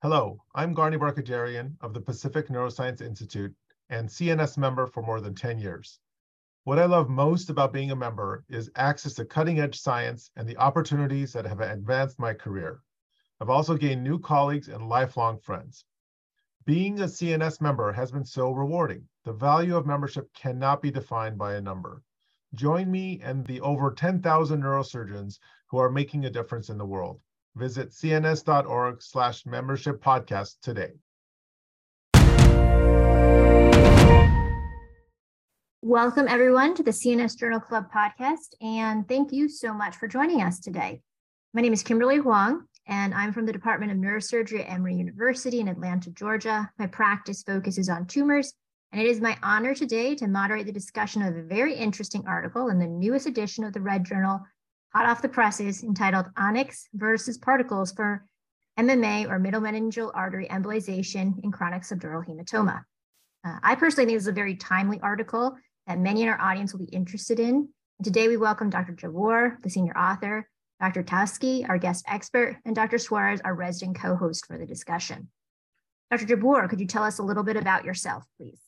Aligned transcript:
Hello, 0.00 0.44
I'm 0.54 0.76
Garni 0.76 0.96
Barkhoudarian 0.96 1.74
of 1.80 1.92
the 1.92 2.00
Pacific 2.00 2.46
Neuroscience 2.46 3.00
Institute 3.00 3.52
and 3.90 4.08
CNS 4.08 4.56
member 4.56 4.86
for 4.86 5.02
more 5.02 5.20
than 5.20 5.34
10 5.34 5.58
years. 5.58 5.98
What 6.62 6.78
I 6.78 6.84
love 6.84 7.08
most 7.08 7.50
about 7.50 7.72
being 7.72 7.90
a 7.90 7.96
member 7.96 8.44
is 8.48 8.70
access 8.76 9.14
to 9.14 9.24
cutting 9.24 9.58
edge 9.58 9.80
science 9.80 10.30
and 10.36 10.48
the 10.48 10.56
opportunities 10.58 11.32
that 11.32 11.46
have 11.46 11.58
advanced 11.58 12.20
my 12.20 12.32
career. 12.32 12.80
I've 13.40 13.50
also 13.50 13.76
gained 13.76 14.04
new 14.04 14.20
colleagues 14.20 14.68
and 14.68 14.88
lifelong 14.88 15.40
friends. 15.40 15.84
Being 16.64 17.00
a 17.00 17.06
CNS 17.06 17.60
member 17.60 17.90
has 17.90 18.12
been 18.12 18.24
so 18.24 18.52
rewarding. 18.52 19.08
The 19.24 19.32
value 19.32 19.76
of 19.76 19.84
membership 19.84 20.32
cannot 20.32 20.80
be 20.80 20.92
defined 20.92 21.38
by 21.38 21.54
a 21.54 21.60
number. 21.60 22.04
Join 22.54 22.88
me 22.88 23.20
and 23.20 23.44
the 23.44 23.60
over 23.62 23.90
10,000 23.90 24.62
neurosurgeons 24.62 25.40
who 25.66 25.78
are 25.78 25.90
making 25.90 26.24
a 26.24 26.30
difference 26.30 26.70
in 26.70 26.78
the 26.78 26.86
world. 26.86 27.20
Visit 27.56 27.90
cns.org 27.90 29.02
slash 29.02 29.44
membership 29.46 30.02
podcast 30.02 30.56
today. 30.62 30.92
Welcome, 35.82 36.28
everyone, 36.28 36.74
to 36.74 36.82
the 36.82 36.90
CNS 36.90 37.38
Journal 37.38 37.60
Club 37.60 37.86
podcast, 37.94 38.54
and 38.60 39.08
thank 39.08 39.32
you 39.32 39.48
so 39.48 39.72
much 39.72 39.96
for 39.96 40.06
joining 40.06 40.42
us 40.42 40.60
today. 40.60 41.00
My 41.54 41.62
name 41.62 41.72
is 41.72 41.82
Kimberly 41.82 42.18
Hoang, 42.18 42.66
and 42.86 43.14
I'm 43.14 43.32
from 43.32 43.46
the 43.46 43.52
Department 43.52 43.92
of 43.92 43.96
Neurosurgery 43.96 44.60
at 44.60 44.70
Emory 44.70 44.96
University 44.96 45.60
in 45.60 45.68
Atlanta, 45.68 46.10
Georgia. 46.10 46.70
My 46.78 46.88
practice 46.88 47.42
focuses 47.42 47.88
on 47.88 48.06
tumors, 48.06 48.52
and 48.92 49.00
it 49.00 49.06
is 49.06 49.20
my 49.20 49.38
honor 49.42 49.74
today 49.74 50.14
to 50.16 50.26
moderate 50.26 50.66
the 50.66 50.72
discussion 50.72 51.22
of 51.22 51.36
a 51.36 51.42
very 51.42 51.74
interesting 51.74 52.26
article 52.26 52.68
in 52.68 52.78
the 52.78 52.86
newest 52.86 53.26
edition 53.26 53.64
of 53.64 53.72
the 53.72 53.80
Red 53.80 54.04
Journal 54.04 54.40
hot 54.92 55.06
off 55.06 55.22
the 55.22 55.28
presses 55.28 55.82
entitled 55.82 56.26
Onyx 56.36 56.88
versus 56.94 57.38
Particles 57.38 57.92
for 57.92 58.24
MMA 58.78 59.28
or 59.28 59.38
middle 59.38 59.60
meningeal 59.60 60.10
artery 60.14 60.48
embolization 60.48 61.34
in 61.42 61.50
chronic 61.50 61.82
subdural 61.82 62.26
hematoma. 62.26 62.82
Uh, 63.44 63.58
I 63.62 63.74
personally 63.74 64.06
think 64.06 64.16
this 64.16 64.24
is 64.24 64.28
a 64.28 64.32
very 64.32 64.56
timely 64.56 65.00
article 65.00 65.56
that 65.86 65.98
many 65.98 66.22
in 66.22 66.28
our 66.28 66.40
audience 66.40 66.72
will 66.72 66.84
be 66.84 66.92
interested 66.92 67.40
in. 67.40 67.68
And 67.98 68.04
today 68.04 68.28
we 68.28 68.36
welcome 68.36 68.70
Dr. 68.70 68.92
Jabbour, 68.92 69.58
the 69.62 69.70
senior 69.70 69.96
author, 69.96 70.48
Dr. 70.80 71.02
Taussky, 71.02 71.68
our 71.68 71.78
guest 71.78 72.04
expert, 72.08 72.56
and 72.64 72.74
Dr. 72.74 72.98
Suarez, 72.98 73.40
our 73.44 73.54
resident 73.54 73.98
co-host 73.98 74.46
for 74.46 74.58
the 74.58 74.66
discussion. 74.66 75.28
Dr. 76.10 76.26
Jabbour, 76.26 76.68
could 76.68 76.80
you 76.80 76.86
tell 76.86 77.02
us 77.02 77.18
a 77.18 77.22
little 77.22 77.42
bit 77.42 77.56
about 77.56 77.84
yourself, 77.84 78.24
please? 78.36 78.60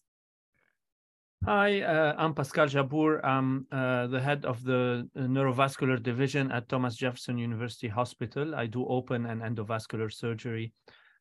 Hi, 1.47 1.81
uh, 1.81 2.15
I'm 2.19 2.35
Pascal 2.35 2.67
Jabbour. 2.67 3.25
I'm 3.25 3.67
uh, 3.73 4.09
the 4.09 4.21
head 4.21 4.45
of 4.45 4.63
the 4.63 5.09
uh, 5.17 5.21
neurovascular 5.21 6.03
division 6.03 6.53
at 6.53 6.69
Thomas 6.69 6.97
Jefferson 6.97 7.39
University 7.39 7.89
Hospital. 7.89 8.55
I 8.55 8.67
do 8.67 8.87
open 8.87 9.25
and 9.25 9.41
endovascular 9.41 10.13
surgery. 10.13 10.75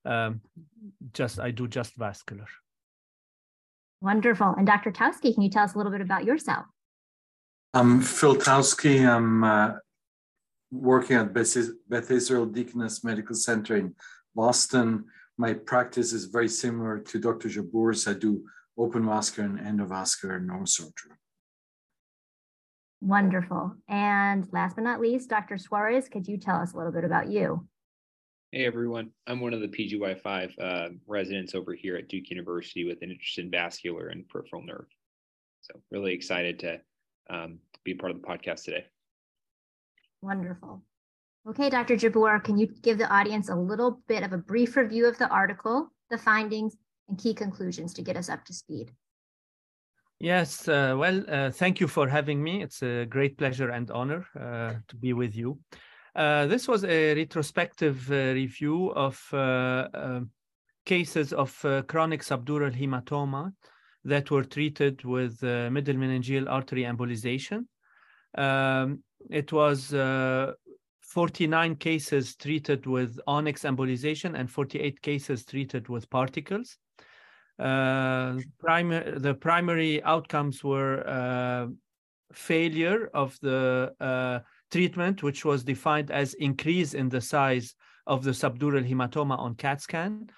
Um, 0.03 0.41
just 1.13 1.39
I 1.39 1.51
do 1.51 1.69
just 1.69 1.95
vascular. 1.95 2.47
Wonderful. 4.01 4.55
And 4.57 4.67
Dr. 4.67 4.91
Taussky, 4.91 5.33
can 5.33 5.41
you 5.41 5.49
tell 5.49 5.63
us 5.63 5.75
a 5.75 5.77
little 5.77 5.91
bit 5.91 6.01
about 6.01 6.25
yourself? 6.25 6.65
I'm 7.73 8.01
Phil 8.01 8.35
Taussky. 8.35 9.07
I'm 9.07 9.45
uh, 9.45 9.71
working 10.69 11.15
at 11.15 11.33
Beth 11.33 12.11
Israel 12.11 12.45
Deaconess 12.45 13.05
Medical 13.05 13.35
Center 13.35 13.77
in 13.77 13.95
Boston. 14.35 15.05
My 15.37 15.53
practice 15.53 16.11
is 16.11 16.25
very 16.25 16.49
similar 16.49 16.99
to 16.99 17.19
Dr. 17.19 17.47
Jabbour's. 17.47 18.05
I 18.05 18.13
do 18.15 18.43
open 18.79 19.05
vascular 19.05 19.49
and 19.49 19.59
endovascular 19.59 20.43
neurosurgery. 20.43 21.17
Wonderful. 23.01 23.75
And 23.87 24.47
last 24.51 24.75
but 24.75 24.83
not 24.83 25.01
least, 25.01 25.29
Dr. 25.29 25.57
Suarez, 25.57 26.09
could 26.09 26.27
you 26.27 26.37
tell 26.37 26.57
us 26.57 26.73
a 26.73 26.77
little 26.77 26.91
bit 26.91 27.03
about 27.03 27.29
you? 27.29 27.67
Hey 28.51 28.65
everyone, 28.65 29.11
I'm 29.27 29.41
one 29.41 29.53
of 29.53 29.61
the 29.61 29.67
PGY5 29.67 30.53
uh, 30.59 30.89
residents 31.05 31.53
over 31.53 31.73
here 31.73 31.97
at 31.97 32.07
Duke 32.07 32.31
University 32.31 32.83
with 32.83 33.01
an 33.03 33.11
interest 33.11 33.37
in 33.37 33.51
vascular 33.51 34.07
and 34.07 34.27
peripheral 34.27 34.63
nerve. 34.63 34.87
So 35.61 35.79
really 35.91 36.13
excited 36.13 36.59
to 36.59 36.79
um, 37.29 37.59
be 37.83 37.93
part 37.93 38.11
of 38.11 38.21
the 38.21 38.27
podcast 38.27 38.63
today. 38.63 38.85
Wonderful. 40.21 40.81
Okay, 41.47 41.69
Dr. 41.69 41.95
Jabbour, 41.95 42.39
can 42.43 42.57
you 42.57 42.67
give 42.81 42.97
the 42.97 43.09
audience 43.13 43.49
a 43.49 43.55
little 43.55 44.01
bit 44.07 44.23
of 44.23 44.33
a 44.33 44.37
brief 44.37 44.75
review 44.75 45.05
of 45.07 45.17
the 45.17 45.29
article, 45.29 45.91
the 46.09 46.17
findings, 46.17 46.75
and 47.09 47.17
key 47.17 47.33
conclusions 47.33 47.93
to 47.93 48.01
get 48.01 48.15
us 48.15 48.29
up 48.29 48.45
to 48.45 48.53
speed. 48.53 48.91
Yes, 50.19 50.67
uh, 50.67 50.95
well, 50.97 51.23
uh, 51.29 51.49
thank 51.49 51.79
you 51.79 51.87
for 51.87 52.07
having 52.07 52.43
me. 52.43 52.61
It's 52.61 52.83
a 52.83 53.05
great 53.05 53.37
pleasure 53.37 53.69
and 53.69 53.89
honor 53.89 54.25
uh, 54.37 54.73
to 54.87 54.95
be 54.97 55.13
with 55.13 55.35
you. 55.35 55.59
Uh, 56.15 56.45
this 56.47 56.67
was 56.67 56.83
a 56.83 57.15
retrospective 57.15 58.11
uh, 58.11 58.33
review 58.33 58.91
of 58.91 59.17
uh, 59.31 59.87
um, 59.93 60.31
cases 60.85 61.31
of 61.31 61.53
chronic 61.87 62.21
subdural 62.21 62.75
hematoma 62.75 63.53
that 64.03 64.29
were 64.29 64.43
treated 64.43 65.03
with 65.05 65.41
middle 65.41 65.95
meningeal 65.95 66.49
artery 66.49 66.83
embolization. 66.83 67.65
Um, 68.37 69.03
it 69.29 69.53
was 69.53 69.93
49 71.01 71.75
cases 71.75 72.35
treated 72.35 72.85
with 72.87 73.19
onyx 73.27 73.63
embolization 73.63 74.37
and 74.37 74.49
48 74.49 75.01
cases 75.01 75.45
treated 75.45 75.87
with 75.89 76.09
particles. 76.09 76.77
Uh, 77.59 78.35
the 78.61 79.37
primary 79.41 80.01
outcomes 80.03 80.63
were 80.63 81.05
uh, 81.05 81.67
failure 82.31 83.09
of 83.13 83.37
the 83.41 83.93
uh, 83.99 84.39
treatment, 84.71 85.23
which 85.23 85.43
was 85.43 85.63
defined 85.63 86.09
as 86.09 86.33
increase 86.35 86.93
in 86.93 87.09
the 87.09 87.19
size 87.19 87.75
of 88.07 88.23
the 88.23 88.31
subdural 88.31 88.87
hematoma 88.87 89.37
on 89.37 89.55
CAT 89.55 89.81
scan, 89.81 90.29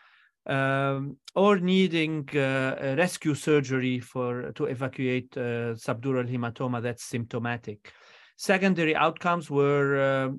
um, 0.48 1.16
or 1.36 1.60
needing 1.60 2.28
uh, 2.36 2.96
rescue 2.98 3.36
surgery 3.36 4.00
for 4.00 4.52
to 4.54 4.66
evacuate 4.66 5.30
uh, 5.38 5.76
subdural 5.76 6.28
hematoma 6.28 6.82
that's 6.82 7.04
symptomatic. 7.04 7.94
Secondary 8.36 8.96
outcomes 8.96 9.52
were 9.52 10.34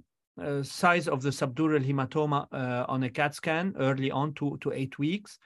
size 0.62 1.06
of 1.06 1.22
the 1.22 1.30
subdural 1.30 1.84
hematoma 1.84 2.48
on 2.88 3.04
a 3.04 3.10
CAT 3.10 3.36
scan 3.36 3.72
early 3.78 4.10
on 4.10 4.34
to, 4.34 4.58
to 4.62 4.72
eight 4.72 4.98
weeks, 4.98 5.38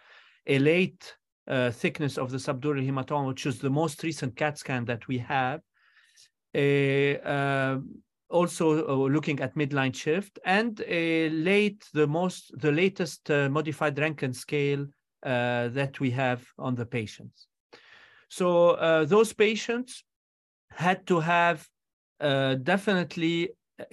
a 0.47 0.59
late 0.59 1.15
uh, 1.49 1.71
thickness 1.71 2.19
of 2.19 2.31
the 2.31 2.39
subdural 2.39 2.85
hematoma, 2.85 3.29
which 3.29 3.47
is 3.47 3.59
the 3.59 3.71
most 3.71 4.03
recent 4.03 4.35
CAT 4.37 4.59
scan 4.59 4.85
that 4.85 5.07
we 5.09 5.19
have. 5.19 5.61
Uh, 6.55 7.79
also 8.29 9.09
looking 9.09 9.39
at 9.41 9.55
midline 9.55 9.95
shift 9.95 10.39
and 10.45 10.81
late, 10.81 11.85
the 11.93 12.07
most, 12.07 12.51
the 12.59 12.73
latest 12.73 13.31
uh, 13.31 13.49
modified 13.49 13.97
Rankin 13.99 14.33
scale 14.33 14.87
uh, 15.23 15.69
that 15.69 16.01
we 16.01 16.11
have 16.11 16.45
on 16.59 16.75
the 16.75 16.85
patients. 16.85 17.47
So 18.29 19.05
those 19.07 19.33
patients 19.33 20.03
had 20.71 21.07
to 21.07 21.21
have 21.21 21.69
definitely 22.19 23.51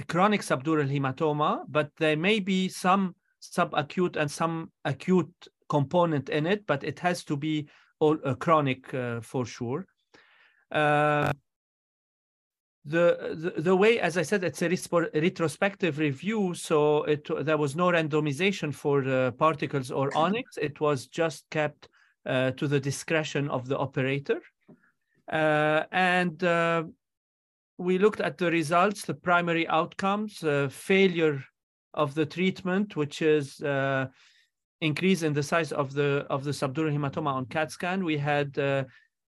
chronic 0.07 0.41
subdural 0.41 0.89
hematoma, 0.89 1.65
but 1.67 1.91
there 1.97 2.17
may 2.17 2.39
be 2.39 2.69
some 2.69 3.15
subacute 3.41 4.15
and 4.15 4.31
some 4.31 4.71
acute 4.85 5.33
component 5.77 6.29
in 6.29 6.45
it, 6.53 6.61
but 6.67 6.83
it 6.83 6.99
has 6.99 7.23
to 7.23 7.35
be 7.35 7.67
all 7.99 8.17
uh, 8.23 8.35
chronic 8.35 8.93
uh, 8.93 9.21
for 9.21 9.45
sure. 9.45 9.85
Uh, 10.71 11.31
the, 12.85 13.05
the, 13.43 13.61
the 13.61 13.75
way, 13.75 13.99
as 13.99 14.17
I 14.17 14.23
said, 14.23 14.43
it's 14.43 14.61
a 14.61 14.69
retrospective 15.27 15.99
review, 15.99 16.53
so 16.53 17.03
it 17.13 17.23
there 17.45 17.57
was 17.57 17.75
no 17.75 17.87
randomization 17.91 18.73
for 18.73 19.01
the 19.01 19.33
particles 19.37 19.89
or 19.89 20.15
onyx. 20.25 20.57
It 20.57 20.81
was 20.81 21.07
just 21.07 21.49
kept 21.49 21.87
uh, 22.25 22.51
to 22.59 22.67
the 22.67 22.79
discretion 22.79 23.49
of 23.49 23.61
the 23.69 23.77
operator, 23.77 24.41
uh, 25.31 25.83
and 25.91 26.43
uh, 26.43 26.83
we 27.77 27.97
looked 27.97 28.21
at 28.21 28.37
the 28.37 28.51
results, 28.51 29.05
the 29.05 29.19
primary 29.29 29.65
outcomes, 29.79 30.43
failure 30.69 31.37
of 31.93 32.13
the 32.15 32.25
treatment, 32.25 32.95
which 32.95 33.21
is 33.21 33.61
increase 34.83 35.23
in 35.23 35.33
the 35.33 35.43
size 35.43 35.71
of 35.71 35.93
the 35.93 36.25
of 36.29 36.43
the 36.43 36.51
subdural 36.51 36.93
hematoma 36.93 37.33
on 37.33 37.45
CAT 37.45 37.71
scan. 37.71 38.03
We 38.03 38.17
had 38.17 38.53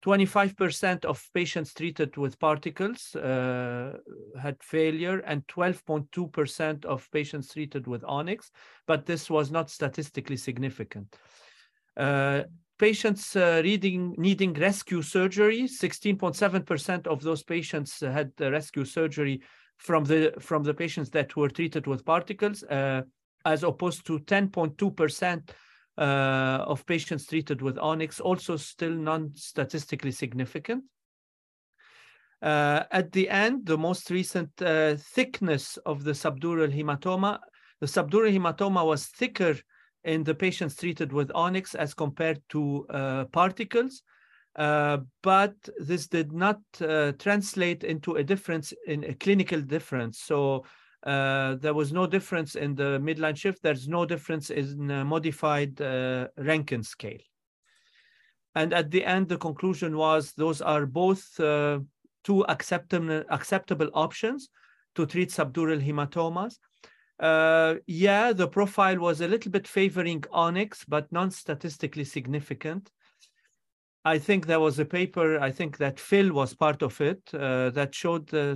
25% 0.05 1.05
uh, 1.05 1.07
of 1.09 1.29
patients 1.33 1.73
treated 1.73 2.15
with 2.15 2.39
particles 2.39 3.15
uh, 3.15 3.97
had 4.41 4.61
failure 4.61 5.19
and 5.25 5.45
12.2% 5.47 6.85
of 6.85 7.09
patients 7.11 7.53
treated 7.53 7.87
with 7.87 8.03
onyx, 8.05 8.51
but 8.87 9.05
this 9.05 9.29
was 9.29 9.51
not 9.51 9.69
statistically 9.69 10.37
significant. 10.37 11.17
Uh, 11.97 12.43
patients 12.77 13.35
uh, 13.35 13.61
reading, 13.63 14.15
needing 14.17 14.53
rescue 14.53 15.01
surgery, 15.01 15.63
16.7% 15.63 17.07
of 17.07 17.21
those 17.21 17.43
patients 17.43 17.99
had 17.99 18.31
rescue 18.39 18.85
surgery 18.85 19.41
from 19.77 20.03
the 20.03 20.33
from 20.39 20.61
the 20.63 20.73
patients 20.73 21.09
that 21.09 21.35
were 21.35 21.49
treated 21.49 21.87
with 21.87 22.05
particles. 22.05 22.63
As 23.45 23.63
opposed 23.63 24.05
to 24.07 24.19
10.2% 24.19 25.49
uh, 25.97 26.01
of 26.01 26.85
patients 26.85 27.25
treated 27.25 27.61
with 27.61 27.77
onyx, 27.77 28.19
also 28.19 28.57
still 28.57 28.93
non-statistically 28.93 30.11
significant. 30.11 30.83
Uh, 32.41 32.83
at 32.91 33.11
the 33.11 33.29
end, 33.29 33.65
the 33.65 33.77
most 33.77 34.09
recent 34.09 34.49
uh, 34.61 34.95
thickness 34.95 35.77
of 35.85 36.03
the 36.03 36.11
subdural 36.11 36.73
hematoma, 36.73 37.39
the 37.81 37.87
subdural 37.87 38.31
hematoma 38.31 38.85
was 38.85 39.07
thicker 39.07 39.55
in 40.05 40.23
the 40.23 40.33
patients 40.33 40.75
treated 40.75 41.11
with 41.11 41.31
onyx 41.35 41.75
as 41.75 41.93
compared 41.93 42.41
to 42.49 42.85
uh, 42.89 43.25
particles. 43.25 44.03
Uh, 44.55 44.97
but 45.21 45.53
this 45.79 46.07
did 46.07 46.31
not 46.31 46.59
uh, 46.81 47.11
translate 47.19 47.83
into 47.83 48.15
a 48.15 48.23
difference 48.23 48.73
in 48.87 49.03
a 49.03 49.13
clinical 49.13 49.61
difference. 49.61 50.19
So 50.19 50.65
uh, 51.03 51.55
there 51.55 51.73
was 51.73 51.91
no 51.91 52.05
difference 52.05 52.55
in 52.55 52.75
the 52.75 52.99
midline 52.99 53.35
shift. 53.35 53.61
There's 53.63 53.87
no 53.87 54.05
difference 54.05 54.49
in 54.49 54.87
modified 55.07 55.79
uh, 55.79 56.27
Rankin 56.37 56.83
scale. 56.83 57.19
And 58.55 58.73
at 58.73 58.91
the 58.91 59.05
end, 59.05 59.29
the 59.29 59.37
conclusion 59.37 59.95
was 59.95 60.33
those 60.33 60.61
are 60.61 60.85
both 60.85 61.39
uh, 61.39 61.79
two 62.23 62.45
acceptable, 62.45 63.23
acceptable 63.29 63.89
options 63.93 64.49
to 64.95 65.05
treat 65.05 65.29
subdural 65.29 65.81
hematomas. 65.81 66.57
Uh, 67.19 67.75
yeah, 67.85 68.33
the 68.33 68.47
profile 68.47 68.97
was 68.97 69.21
a 69.21 69.27
little 69.27 69.51
bit 69.51 69.67
favoring 69.67 70.23
onyx, 70.31 70.85
but 70.85 71.11
non-statistically 71.11 72.05
significant. 72.05 72.91
I 74.05 74.17
think 74.17 74.45
there 74.45 74.61
was 74.61 74.79
a 74.79 74.85
paper, 74.85 75.39
I 75.39 75.51
think 75.51 75.77
that 75.77 75.99
Phil 75.99 76.31
was 76.31 76.53
part 76.53 76.81
of 76.81 76.99
it, 77.01 77.21
uh, 77.33 77.69
that 77.71 77.93
showed, 77.93 78.33
uh, 78.33 78.55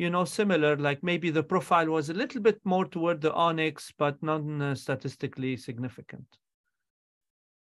you 0.00 0.08
know, 0.08 0.24
similar, 0.24 0.78
like 0.78 1.02
maybe 1.02 1.28
the 1.28 1.42
profile 1.42 1.88
was 1.90 2.08
a 2.08 2.14
little 2.14 2.40
bit 2.40 2.58
more 2.64 2.86
toward 2.86 3.20
the 3.20 3.34
onyx, 3.34 3.92
but 3.98 4.16
not 4.22 4.40
statistically 4.78 5.58
significant. 5.58 6.24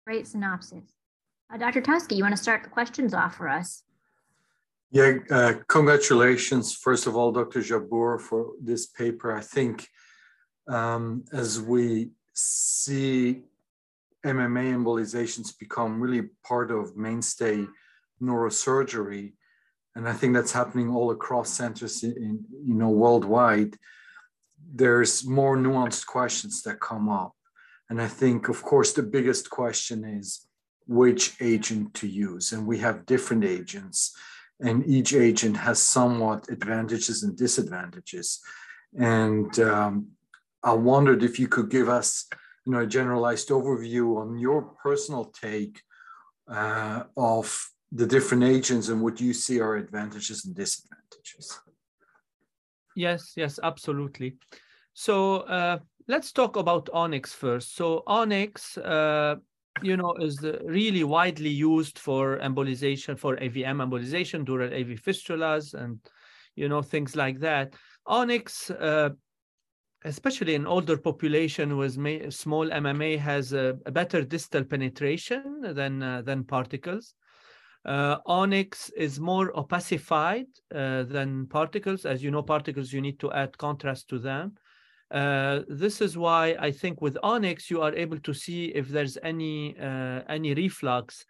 Great 0.06 0.25
synopsis. 0.29 0.85
Uh, 1.52 1.58
Dr. 1.58 1.82
Taussky, 1.82 2.14
you 2.17 2.23
want 2.23 2.37
to 2.37 2.43
start 2.43 2.62
the 2.62 2.69
questions 2.69 3.12
off 3.12 3.35
for 3.35 3.49
us? 3.49 3.82
Yeah, 4.93 5.14
uh, 5.32 5.55
congratulations, 5.67 6.76
first 6.76 7.08
of 7.08 7.17
all, 7.17 7.32
Dr. 7.32 7.61
Jabbour, 7.61 8.20
for 8.20 8.52
this 8.62 8.87
paper. 8.87 9.32
I 9.32 9.41
think 9.41 9.88
um, 10.69 11.25
as 11.32 11.61
we 11.61 12.11
see 12.34 13.43
MMA 14.25 14.67
embolizations 14.79 15.58
become 15.58 16.00
really 16.00 16.29
part 16.44 16.70
of 16.70 16.96
mainstay 16.96 17.67
neurosurgery, 18.23 19.32
and 19.98 20.08
I 20.08 20.12
think 20.12 20.32
that's 20.32 20.52
happening 20.52 20.90
all 20.90 21.10
across 21.10 21.50
centers 21.50 22.04
in, 22.04 22.44
you 22.64 22.74
know 22.74 22.88
worldwide. 22.88 23.74
There's 24.72 25.26
more 25.26 25.56
nuanced 25.56 26.06
questions 26.06 26.62
that 26.62 26.78
come 26.80 27.08
up, 27.08 27.32
and 27.90 28.00
I 28.00 28.06
think, 28.06 28.48
of 28.48 28.62
course, 28.62 28.92
the 28.92 29.02
biggest 29.02 29.50
question 29.50 30.04
is 30.04 30.46
which 30.86 31.34
agent 31.40 31.94
to 31.94 32.06
use, 32.06 32.52
and 32.52 32.64
we 32.64 32.78
have 32.78 33.06
different 33.06 33.44
agents, 33.44 34.16
and 34.60 34.86
each 34.86 35.14
agent 35.14 35.56
has 35.56 35.82
somewhat 35.82 36.48
advantages 36.48 37.24
and 37.24 37.36
disadvantages, 37.36 38.38
and 38.96 39.58
um, 39.58 40.06
I 40.62 40.74
wondered 40.74 41.24
if 41.24 41.40
you 41.40 41.48
could 41.48 41.70
give 41.70 41.88
us, 41.88 42.28
you 42.64 42.70
know, 42.70 42.82
a 42.82 42.86
generalized 42.86 43.48
overview 43.48 44.20
on 44.20 44.38
your 44.38 44.62
personal 44.62 45.24
take 45.24 45.82
uh, 46.46 47.02
of 47.16 47.68
the 47.93 48.06
different 48.06 48.44
agents 48.44 48.88
and 48.88 49.00
what 49.00 49.20
you 49.20 49.32
see 49.32 49.61
are 49.61 49.76
advantages 49.76 50.44
and 50.44 50.55
disadvantages. 50.55 51.61
Yes, 52.94 53.32
yes, 53.37 53.58
absolutely. 53.62 54.37
So 54.93 55.38
uh, 55.40 55.79
let's 56.08 56.32
talk 56.32 56.56
about 56.56 56.90
Onyx 56.93 57.32
first. 57.32 57.76
So 57.76 58.02
Onyx, 58.06 58.76
uh, 58.79 59.37
you 59.82 59.96
know, 59.96 60.14
is 60.20 60.44
really 60.64 61.05
widely 61.05 61.50
used 61.50 61.99
for 61.99 62.38
embolization, 62.38 63.19
for 63.19 63.37
AVM 63.37 63.79
embolization, 63.79 64.44
dural 64.44 64.73
AV 64.73 65.00
fistulas, 65.00 65.75
and 65.75 66.00
you 66.56 66.69
know 66.69 66.82
things 66.82 67.14
like 67.14 67.38
that. 67.38 67.75
Onyx 68.06 68.70
uh, 68.70 69.11
especially 70.05 70.55
in 70.55 70.67
older 70.67 70.96
population 70.96 71.76
with 71.76 71.93
small 72.32 72.70
MMA 72.70 73.19
has 73.19 73.52
a, 73.52 73.76
a 73.87 73.91
better 73.91 74.23
distal 74.23 74.64
penetration 74.64 75.61
than, 75.75 76.02
uh, 76.02 76.23
than 76.23 76.44
particles. 76.44 77.14
Uh, 77.88 78.19
onyx 78.26 78.90
is 78.90 79.19
more 79.19 79.50
opacified 79.56 80.46
uh, 80.75 81.05
than 81.05 81.46
particles. 81.46 82.05
As 82.05 82.23
you 82.23 82.31
know, 82.31 82.43
particles, 82.43 82.93
you 82.93 83.00
need 83.00 83.19
to 83.20 83.32
add 83.32 83.56
contrast 83.56 84.11
to 84.11 84.19
them. 84.19 84.56
Uh, 85.11 85.61
this 85.69 86.02
is 86.02 86.19
why 86.19 86.55
I 86.61 86.70
think 86.70 87.00
with 87.00 87.17
onyx, 87.23 87.70
you 87.70 87.81
are 87.81 87.94
able 87.94 88.19
to 88.19 88.35
see 88.35 88.67
if 88.67 88.88
there's 88.88 89.17
any, 89.23 89.75
uh, 89.79 90.20
any 90.29 90.52
reflux. 90.52 91.25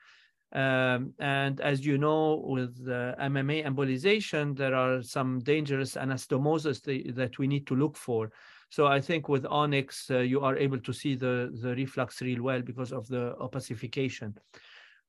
Um, 0.52 1.14
and 1.20 1.60
as 1.60 1.86
you 1.86 1.96
know, 1.96 2.42
with 2.44 2.84
MMA 2.88 3.64
embolization, 3.64 4.56
there 4.56 4.74
are 4.74 5.00
some 5.00 5.38
dangerous 5.38 5.94
anastomosis 5.94 7.14
that 7.14 7.38
we 7.38 7.46
need 7.46 7.68
to 7.68 7.76
look 7.76 7.96
for. 7.96 8.32
So 8.70 8.88
I 8.88 9.00
think 9.00 9.28
with 9.28 9.46
Onyx, 9.46 10.10
uh, 10.10 10.18
you 10.18 10.40
are 10.40 10.56
able 10.56 10.80
to 10.80 10.92
see 10.92 11.14
the, 11.14 11.56
the 11.62 11.76
reflux 11.76 12.20
real 12.20 12.42
well 12.42 12.62
because 12.62 12.92
of 12.92 13.06
the 13.06 13.36
opacification. 13.40 14.34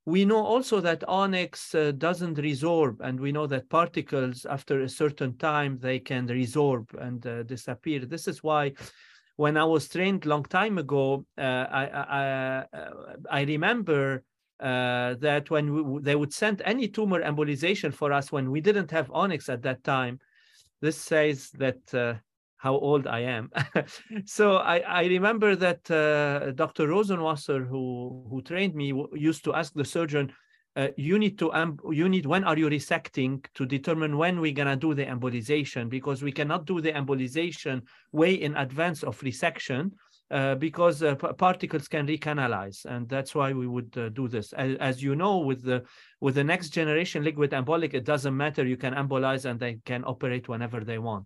We 0.10 0.26
know 0.26 0.44
also 0.44 0.82
that 0.82 1.08
Onyx 1.08 1.76
uh, 1.76 1.92
doesn't 1.92 2.38
resorb, 2.38 3.00
and 3.02 3.20
we 3.20 3.32
know 3.32 3.46
that 3.46 3.70
particles, 3.70 4.44
after 4.44 4.82
a 4.82 4.90
certain 4.90 5.38
time, 5.38 5.78
they 5.78 6.00
can 6.00 6.28
resorb 6.28 6.92
and 7.00 7.26
uh, 7.28 7.44
disappear. 7.44 8.00
This 8.06 8.28
is 8.28 8.42
why 8.42 8.74
when 9.36 9.56
I 9.56 9.66
was 9.66 9.88
trained 9.88 10.26
long 10.26 10.46
time 10.46 10.80
ago, 10.80 11.28
uh, 11.38 11.42
I, 11.42 11.84
I, 11.94 12.66
I, 13.30 13.42
remember 13.44 14.24
uh, 14.60 15.14
that 15.20 15.52
when 15.52 15.66
we, 15.76 16.02
they 16.02 16.16
would 16.16 16.34
send 16.34 16.64
any 16.66 16.88
tumor 16.88 17.22
embolization 17.22 17.94
for 17.94 18.12
us 18.12 18.32
when 18.32 18.50
we 18.50 18.62
didn't 18.62 18.90
have 18.90 19.12
Onyx 19.12 19.48
at 19.48 19.62
that 19.62 19.84
time, 19.84 20.20
this 20.82 20.98
says 20.98 21.52
that 21.52 21.94
uh, 21.94 22.16
how 22.60 22.76
old 22.76 23.08
I 23.08 23.22
am. 23.22 23.50
so 24.26 24.58
I, 24.58 24.80
I, 24.80 25.06
remember 25.06 25.56
that 25.56 25.90
uh, 25.90 26.52
Dr. 26.52 26.88
Rosenwasser, 26.88 27.66
who, 27.66 28.26
who 28.30 28.42
trained 28.42 28.76
me, 28.76 28.94
used 29.14 29.46
to 29.46 29.54
ask 29.54 29.74
the 29.74 29.86
surgeon, 29.86 30.34
uh, 30.76 30.90
you 30.98 31.18
need 31.18 31.40
to, 31.40 31.52
um, 31.54 31.80
you 31.90 32.10
need, 32.10 32.26
when 32.26 32.44
are 32.44 32.58
you 32.58 32.70
resecting 32.70 33.44
to 33.56 33.66
determine 33.66 34.18
when 34.18 34.42
we're 34.42 34.54
gonna 34.54 34.76
do 34.76 34.94
the 34.94 35.06
embolization 35.06 35.90
because 35.90 36.22
we 36.22 36.34
cannot 36.34 36.66
do 36.66 36.82
the 36.82 36.92
embolization 36.92 37.82
way 38.12 38.34
in 38.34 38.56
advance 38.58 39.04
of 39.04 39.18
resection 39.22 39.92
uh, 40.30 40.56
because 40.56 41.02
uh, 41.02 41.16
particles 41.16 41.88
can 41.88 42.06
recanalize, 42.06 42.86
and 42.86 43.10
that's 43.10 43.34
why 43.34 43.52
we 43.52 43.68
would 43.68 43.98
uh, 43.98 44.10
do 44.10 44.28
this. 44.28 44.54
As, 44.54 44.76
as, 44.78 45.02
you 45.02 45.16
know, 45.16 45.40
with 45.40 45.64
the 45.64 45.84
with 46.22 46.36
the 46.36 46.44
next 46.44 46.70
generation 46.70 47.24
liquid 47.24 47.50
embolic, 47.50 47.96
it 47.96 48.04
doesn't 48.04 48.38
matter. 48.38 48.64
You 48.64 48.78
can 48.78 48.94
embolize, 48.94 49.46
and 49.50 49.60
they 49.60 49.80
can 49.86 50.04
operate 50.06 50.48
whenever 50.48 50.82
they 50.82 51.00
want. 51.00 51.26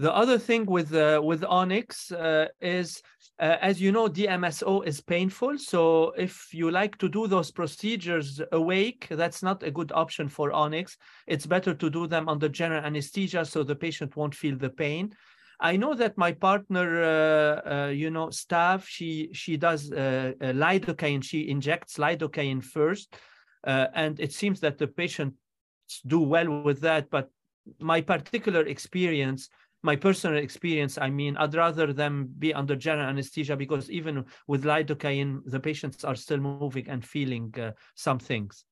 The 0.00 0.16
other 0.16 0.38
thing 0.38 0.64
with 0.64 0.94
uh, 0.94 1.20
with 1.22 1.44
Onyx 1.44 2.10
uh, 2.10 2.46
is, 2.62 3.02
uh, 3.38 3.58
as 3.60 3.82
you 3.82 3.92
know, 3.92 4.08
DMSO 4.08 4.86
is 4.86 5.02
painful. 5.02 5.58
So 5.58 6.12
if 6.16 6.54
you 6.54 6.70
like 6.70 6.96
to 7.00 7.08
do 7.10 7.26
those 7.26 7.50
procedures 7.50 8.40
awake, 8.50 9.08
that's 9.10 9.42
not 9.42 9.62
a 9.62 9.70
good 9.70 9.92
option 9.92 10.26
for 10.30 10.52
Onyx. 10.52 10.96
It's 11.26 11.44
better 11.44 11.74
to 11.74 11.90
do 11.90 12.06
them 12.06 12.30
under 12.30 12.48
general 12.48 12.82
anesthesia 12.82 13.44
so 13.44 13.62
the 13.62 13.76
patient 13.76 14.16
won't 14.16 14.34
feel 14.34 14.56
the 14.56 14.70
pain. 14.70 15.12
I 15.60 15.76
know 15.76 15.92
that 15.92 16.16
my 16.16 16.32
partner, 16.32 17.02
uh, 17.02 17.70
uh, 17.70 17.88
you 17.88 18.10
know, 18.10 18.30
staff, 18.30 18.88
she 18.88 19.28
she 19.34 19.58
does 19.58 19.92
uh, 19.92 20.32
lidocaine. 20.40 21.22
She 21.22 21.50
injects 21.50 21.98
lidocaine 21.98 22.64
first, 22.64 23.14
and 23.64 24.18
it 24.18 24.32
seems 24.32 24.60
that 24.60 24.78
the 24.78 24.86
patients 24.86 25.36
do 26.06 26.20
well 26.20 26.62
with 26.62 26.80
that. 26.80 27.10
But 27.10 27.28
my 27.78 28.00
particular 28.00 28.62
experience 28.62 29.50
my 29.82 29.96
personal 29.96 30.38
experience, 30.38 30.98
I 30.98 31.10
mean, 31.10 31.36
I'd 31.36 31.54
rather 31.54 31.92
them 31.92 32.28
be 32.38 32.52
under 32.52 32.76
general 32.76 33.08
anesthesia 33.08 33.56
because 33.56 33.90
even 33.90 34.24
with 34.46 34.64
lidocaine, 34.64 35.40
the 35.46 35.60
patients 35.60 36.04
are 36.04 36.14
still 36.14 36.38
moving 36.38 36.88
and 36.88 37.04
feeling 37.04 37.54
uh, 37.58 37.72
some 37.94 38.18
things. 38.18 38.64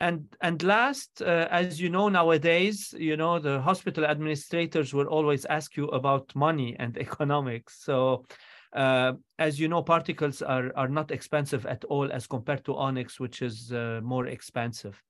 And 0.00 0.26
and 0.42 0.60
last, 0.62 1.22
uh, 1.22 1.46
as 1.50 1.80
you 1.80 1.88
know 1.88 2.08
nowadays, 2.08 2.92
you 2.98 3.16
know 3.16 3.38
the 3.38 3.60
hospital 3.60 4.04
administrators 4.04 4.92
will 4.92 5.06
always 5.06 5.44
ask 5.44 5.76
you 5.76 5.86
about 5.88 6.34
money 6.34 6.74
and 6.78 6.98
economics. 7.06 7.84
So, 7.84 8.26
uh, 8.72 9.12
as 9.38 9.60
you 9.60 9.68
know, 9.68 9.82
particles 9.82 10.42
are 10.42 10.72
are 10.76 10.88
not 10.88 11.12
expensive 11.12 11.64
at 11.64 11.84
all 11.84 12.10
as 12.10 12.26
compared 12.26 12.64
to 12.64 12.74
onyx, 12.74 13.20
which 13.20 13.40
is 13.40 13.72
uh, 13.72 14.00
more 14.02 14.26
expensive. 14.26 15.00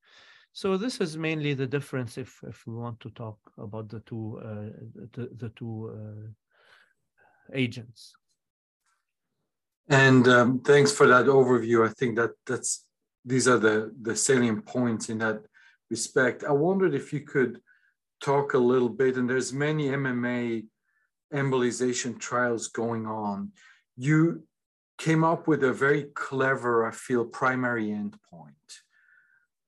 So 0.57 0.77
this 0.77 1.01
is 1.01 1.19
mainly 1.19 1.53
the 1.53 1.67
difference 1.67 2.17
if, 2.17 2.41
if 2.47 2.65
we 2.65 2.75
want 2.75 3.01
to 3.01 3.11
talk 3.11 3.39
about 3.59 3.89
the 3.89 3.99
two, 4.07 4.41
uh, 4.41 4.71
the, 5.13 5.29
the 5.37 5.49
two 5.57 5.93
uh, 5.93 6.29
agents. 7.53 8.15
And 9.89 10.29
um, 10.29 10.61
thanks 10.61 10.93
for 10.93 11.09
that 11.09 11.27
overview. 11.27 11.85
I 11.85 11.93
think 11.93 12.15
that 12.17 12.31
that's 12.47 12.87
these 13.25 13.49
are 13.49 13.59
the, 13.59 13.93
the 14.01 14.15
salient 14.15 14.65
points 14.65 15.09
in 15.09 15.19
that 15.19 15.43
respect. 15.91 16.45
I 16.45 16.53
wondered 16.53 16.95
if 16.95 17.13
you 17.13 17.23
could 17.23 17.61
talk 18.23 18.55
a 18.55 18.59
little 18.59 18.89
bit, 18.89 19.17
and 19.17 19.29
there's 19.29 19.53
many 19.53 19.89
MMA 19.89 20.67
embolization 21.33 22.17
trials 22.17 22.69
going 22.69 23.07
on. 23.07 23.51
You 23.97 24.45
came 24.99 25.25
up 25.25 25.49
with 25.49 25.65
a 25.65 25.73
very 25.73 26.05
clever, 26.15 26.87
I 26.87 26.93
feel, 26.93 27.25
primary 27.25 27.87
endpoint 27.87 28.84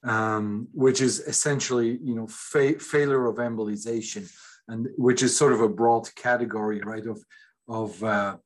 um, 0.06 0.68
which 0.72 1.00
is 1.00 1.20
essentially, 1.20 1.98
you 2.02 2.14
know, 2.14 2.26
fa- 2.28 2.78
failure 2.78 3.26
of 3.26 3.36
embolization, 3.36 4.30
and 4.68 4.88
which 4.96 5.22
is 5.22 5.36
sort 5.36 5.52
of 5.52 5.60
a 5.60 5.68
broad 5.68 6.08
category, 6.14 6.80
right, 6.80 7.06
of 7.06 7.22
of 7.68 8.02
uh, 8.02 8.36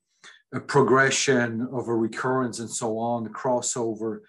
a 0.54 0.60
progression 0.60 1.68
of 1.72 1.88
a 1.88 1.94
recurrence 1.94 2.58
and 2.58 2.70
so 2.70 2.98
on, 2.98 3.28
crossover. 3.28 4.20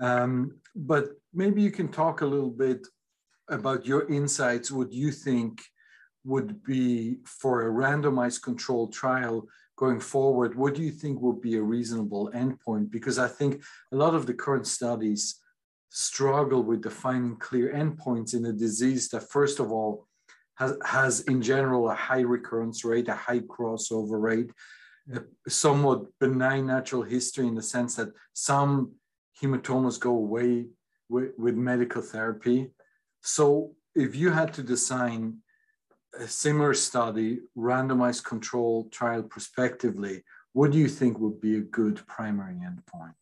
Um, 0.00 0.58
but 0.74 1.08
maybe 1.34 1.60
you 1.60 1.72
can 1.72 1.88
talk 1.88 2.20
a 2.20 2.26
little 2.26 2.50
bit 2.50 2.86
about 3.48 3.86
your 3.86 4.08
insights, 4.08 4.70
what 4.70 4.92
you 4.92 5.10
think 5.10 5.60
would 6.24 6.62
be 6.62 7.18
for 7.24 7.66
a 7.66 7.72
randomized 7.72 8.42
controlled 8.42 8.92
trial 8.92 9.48
going 9.78 10.00
forward, 10.00 10.56
what 10.56 10.74
do 10.74 10.82
you 10.82 10.90
think 10.90 11.20
would 11.20 11.40
be 11.40 11.56
a 11.56 11.62
reasonable 11.62 12.30
endpoint? 12.34 12.90
Because 12.90 13.18
I 13.18 13.28
think 13.28 13.62
a 13.92 13.96
lot 13.96 14.14
of 14.14 14.26
the 14.26 14.34
current 14.34 14.66
studies 14.66 15.40
struggle 15.90 16.62
with 16.62 16.82
defining 16.82 17.36
clear 17.36 17.72
endpoints 17.72 18.34
in 18.34 18.44
a 18.46 18.52
disease 18.52 19.08
that, 19.08 19.30
first 19.30 19.58
of 19.60 19.72
all, 19.72 20.06
has, 20.56 20.76
has 20.84 21.20
in 21.22 21.40
general 21.40 21.88
a 21.88 21.94
high 21.94 22.20
recurrence 22.20 22.84
rate, 22.84 23.08
a 23.08 23.14
high 23.14 23.40
crossover 23.40 24.20
rate, 24.20 24.50
a 25.14 25.22
somewhat 25.48 26.06
benign 26.20 26.66
natural 26.66 27.02
history 27.02 27.46
in 27.46 27.54
the 27.54 27.62
sense 27.62 27.94
that 27.94 28.10
some 28.34 28.92
hematomas 29.40 29.98
go 29.98 30.10
away 30.10 30.66
with, 31.08 31.30
with 31.38 31.54
medical 31.54 32.02
therapy. 32.02 32.70
So 33.22 33.74
if 33.94 34.14
you 34.14 34.30
had 34.30 34.52
to 34.54 34.62
design 34.62 35.38
a 36.18 36.26
similar 36.26 36.74
study, 36.74 37.40
randomized 37.56 38.24
control 38.24 38.88
trial 38.90 39.22
prospectively, 39.22 40.24
what 40.52 40.72
do 40.72 40.78
you 40.78 40.88
think 40.88 41.18
would 41.18 41.40
be 41.40 41.56
a 41.56 41.60
good 41.60 42.04
primary 42.06 42.54
endpoint? 42.54 43.14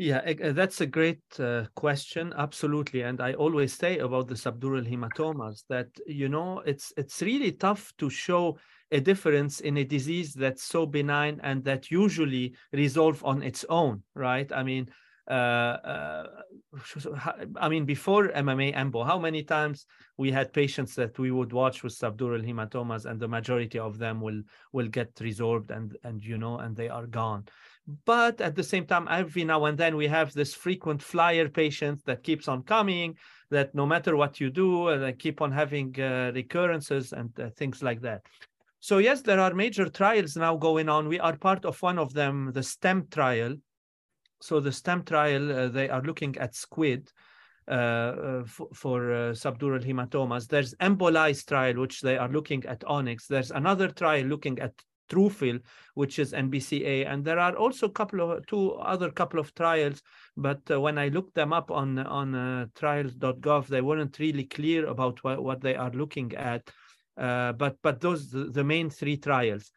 Yeah, 0.00 0.20
uh, 0.42 0.52
that's 0.52 0.80
a 0.80 0.86
great 0.86 1.20
uh, 1.38 1.66
question. 1.74 2.32
Absolutely, 2.34 3.02
and 3.02 3.20
I 3.20 3.34
always 3.34 3.74
say 3.74 3.98
about 3.98 4.28
the 4.28 4.34
subdural 4.34 4.88
hematomas 4.90 5.64
that 5.68 5.88
you 6.06 6.30
know 6.30 6.60
it's 6.60 6.90
it's 6.96 7.20
really 7.20 7.52
tough 7.52 7.92
to 7.98 8.08
show 8.08 8.56
a 8.90 8.98
difference 9.00 9.60
in 9.60 9.76
a 9.76 9.84
disease 9.84 10.32
that's 10.32 10.62
so 10.62 10.86
benign 10.86 11.38
and 11.42 11.62
that 11.64 11.90
usually 11.90 12.54
resolve 12.72 13.22
on 13.26 13.42
its 13.42 13.66
own, 13.68 14.02
right? 14.14 14.50
I 14.50 14.62
mean, 14.62 14.88
uh, 15.30 15.32
uh, 15.32 16.26
I 17.56 17.68
mean, 17.68 17.84
before 17.84 18.28
MMA 18.28 18.74
EMBO, 18.74 19.06
how 19.06 19.18
many 19.18 19.44
times 19.44 19.86
we 20.16 20.30
had 20.32 20.52
patients 20.52 20.94
that 20.96 21.18
we 21.18 21.30
would 21.30 21.52
watch 21.52 21.82
with 21.82 21.96
subdural 21.96 22.44
hematomas, 22.44 23.04
and 23.04 23.20
the 23.20 23.28
majority 23.28 23.78
of 23.78 23.98
them 23.98 24.20
will 24.20 24.42
will 24.72 24.88
get 24.88 25.10
resolved 25.20 25.70
and 25.70 25.96
and 26.02 26.24
you 26.24 26.36
know, 26.36 26.58
and 26.58 26.76
they 26.76 26.88
are 26.88 27.06
gone. 27.06 27.44
But 28.04 28.40
at 28.40 28.56
the 28.56 28.64
same 28.64 28.86
time, 28.86 29.06
every 29.08 29.44
now 29.44 29.64
and 29.64 29.78
then 29.78 29.96
we 29.96 30.08
have 30.08 30.32
this 30.32 30.52
frequent 30.54 31.02
flyer 31.02 31.48
patient 31.48 32.04
that 32.06 32.22
keeps 32.24 32.48
on 32.48 32.62
coming. 32.64 33.16
That 33.50 33.74
no 33.74 33.86
matter 33.86 34.16
what 34.16 34.40
you 34.40 34.50
do, 34.50 34.88
uh, 34.88 34.98
they 34.98 35.12
keep 35.12 35.40
on 35.40 35.52
having 35.52 35.98
uh, 36.00 36.32
recurrences 36.34 37.12
and 37.12 37.30
uh, 37.40 37.50
things 37.56 37.82
like 37.82 38.00
that. 38.02 38.22
So 38.80 38.98
yes, 38.98 39.22
there 39.22 39.40
are 39.40 39.54
major 39.54 39.88
trials 39.88 40.36
now 40.36 40.56
going 40.56 40.88
on. 40.88 41.08
We 41.08 41.20
are 41.20 41.36
part 41.36 41.64
of 41.64 41.80
one 41.82 41.98
of 41.98 42.14
them, 42.14 42.50
the 42.52 42.62
STEM 42.62 43.08
trial, 43.10 43.56
so 44.40 44.60
the 44.60 44.72
STEM 44.72 45.04
trial, 45.04 45.52
uh, 45.52 45.68
they 45.68 45.88
are 45.88 46.02
looking 46.02 46.36
at 46.38 46.54
squid 46.54 47.10
uh, 47.68 47.72
uh 47.72 48.44
for 48.74 49.12
uh, 49.12 49.16
subdural 49.32 49.84
hematomas. 49.84 50.48
There's 50.48 50.74
EMBOLIZE 50.80 51.44
trial, 51.44 51.74
which 51.74 52.00
they 52.00 52.16
are 52.16 52.28
looking 52.28 52.64
at 52.66 52.82
onyx. 52.84 53.26
There's 53.26 53.50
another 53.50 53.88
trial 53.88 54.24
looking 54.24 54.58
at 54.58 54.72
TRUFILL, 55.10 55.58
which 55.94 56.18
is 56.18 56.32
NBCA, 56.32 57.06
and 57.06 57.24
there 57.24 57.38
are 57.38 57.54
also 57.56 57.88
couple 57.88 58.20
of 58.20 58.46
two 58.46 58.72
other 58.72 59.10
couple 59.10 59.38
of 59.38 59.54
trials. 59.54 60.02
But 60.36 60.60
uh, 60.70 60.80
when 60.80 60.96
I 60.96 61.08
looked 61.08 61.34
them 61.34 61.52
up 61.52 61.70
on 61.70 61.98
on 61.98 62.34
uh, 62.34 62.66
trials.gov, 62.74 63.66
they 63.66 63.82
weren't 63.82 64.18
really 64.18 64.44
clear 64.44 64.86
about 64.86 65.22
what, 65.22 65.42
what 65.42 65.60
they 65.60 65.74
are 65.74 65.90
looking 65.90 66.34
at. 66.34 66.70
Uh, 67.16 67.52
but 67.52 67.76
but 67.82 68.00
those 68.00 68.30
the, 68.30 68.64
main 68.64 68.88
three 68.88 69.18
trials. 69.18 69.70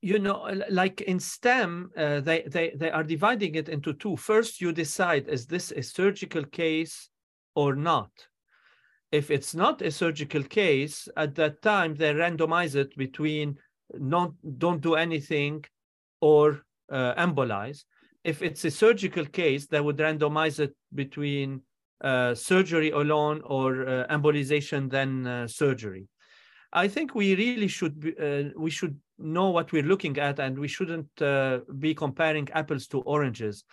You 0.00 0.18
know, 0.18 0.48
like 0.70 1.00
in 1.02 1.18
STEM, 1.18 1.90
uh, 1.96 2.20
they, 2.20 2.42
they, 2.42 2.72
they 2.76 2.90
are 2.90 3.02
dividing 3.02 3.56
it 3.56 3.68
into 3.68 3.92
two. 3.92 4.16
First, 4.16 4.60
you 4.60 4.72
decide, 4.72 5.28
is 5.28 5.46
this 5.46 5.72
a 5.72 5.82
surgical 5.82 6.44
case 6.44 7.10
or 7.54 7.74
not? 7.74 8.10
If 9.10 9.30
it's 9.30 9.54
not 9.54 9.82
a 9.82 9.90
surgical 9.90 10.42
case, 10.42 11.08
at 11.16 11.34
that 11.36 11.62
time, 11.62 11.94
they 11.94 12.12
randomize 12.12 12.74
it 12.76 12.96
between 12.96 13.58
not, 13.94 14.32
don't 14.58 14.80
do 14.80 14.94
anything 14.94 15.64
or 16.20 16.62
uh, 16.92 17.14
embolize. 17.14 17.84
If 18.22 18.42
it's 18.42 18.64
a 18.64 18.70
surgical 18.70 19.24
case, 19.24 19.66
they 19.66 19.80
would 19.80 19.96
randomize 19.96 20.60
it 20.60 20.74
between 20.94 21.62
uh, 22.02 22.34
surgery 22.34 22.90
alone 22.90 23.40
or 23.44 23.88
uh, 23.88 24.06
embolization, 24.10 24.90
then 24.90 25.26
uh, 25.26 25.48
surgery. 25.48 26.06
I 26.72 26.86
think 26.86 27.14
we 27.14 27.34
really 27.34 27.68
should 27.68 27.98
be, 27.98 28.14
uh, 28.18 28.50
we 28.56 28.70
should 28.70 29.00
know 29.18 29.50
what 29.50 29.72
we're 29.72 29.82
looking 29.82 30.18
at 30.18 30.38
and 30.38 30.58
we 30.58 30.68
shouldn't 30.68 31.10
uh, 31.20 31.60
be 31.78 31.94
comparing 31.94 32.48
apples 32.52 32.86
to 32.88 33.00
oranges. 33.00 33.64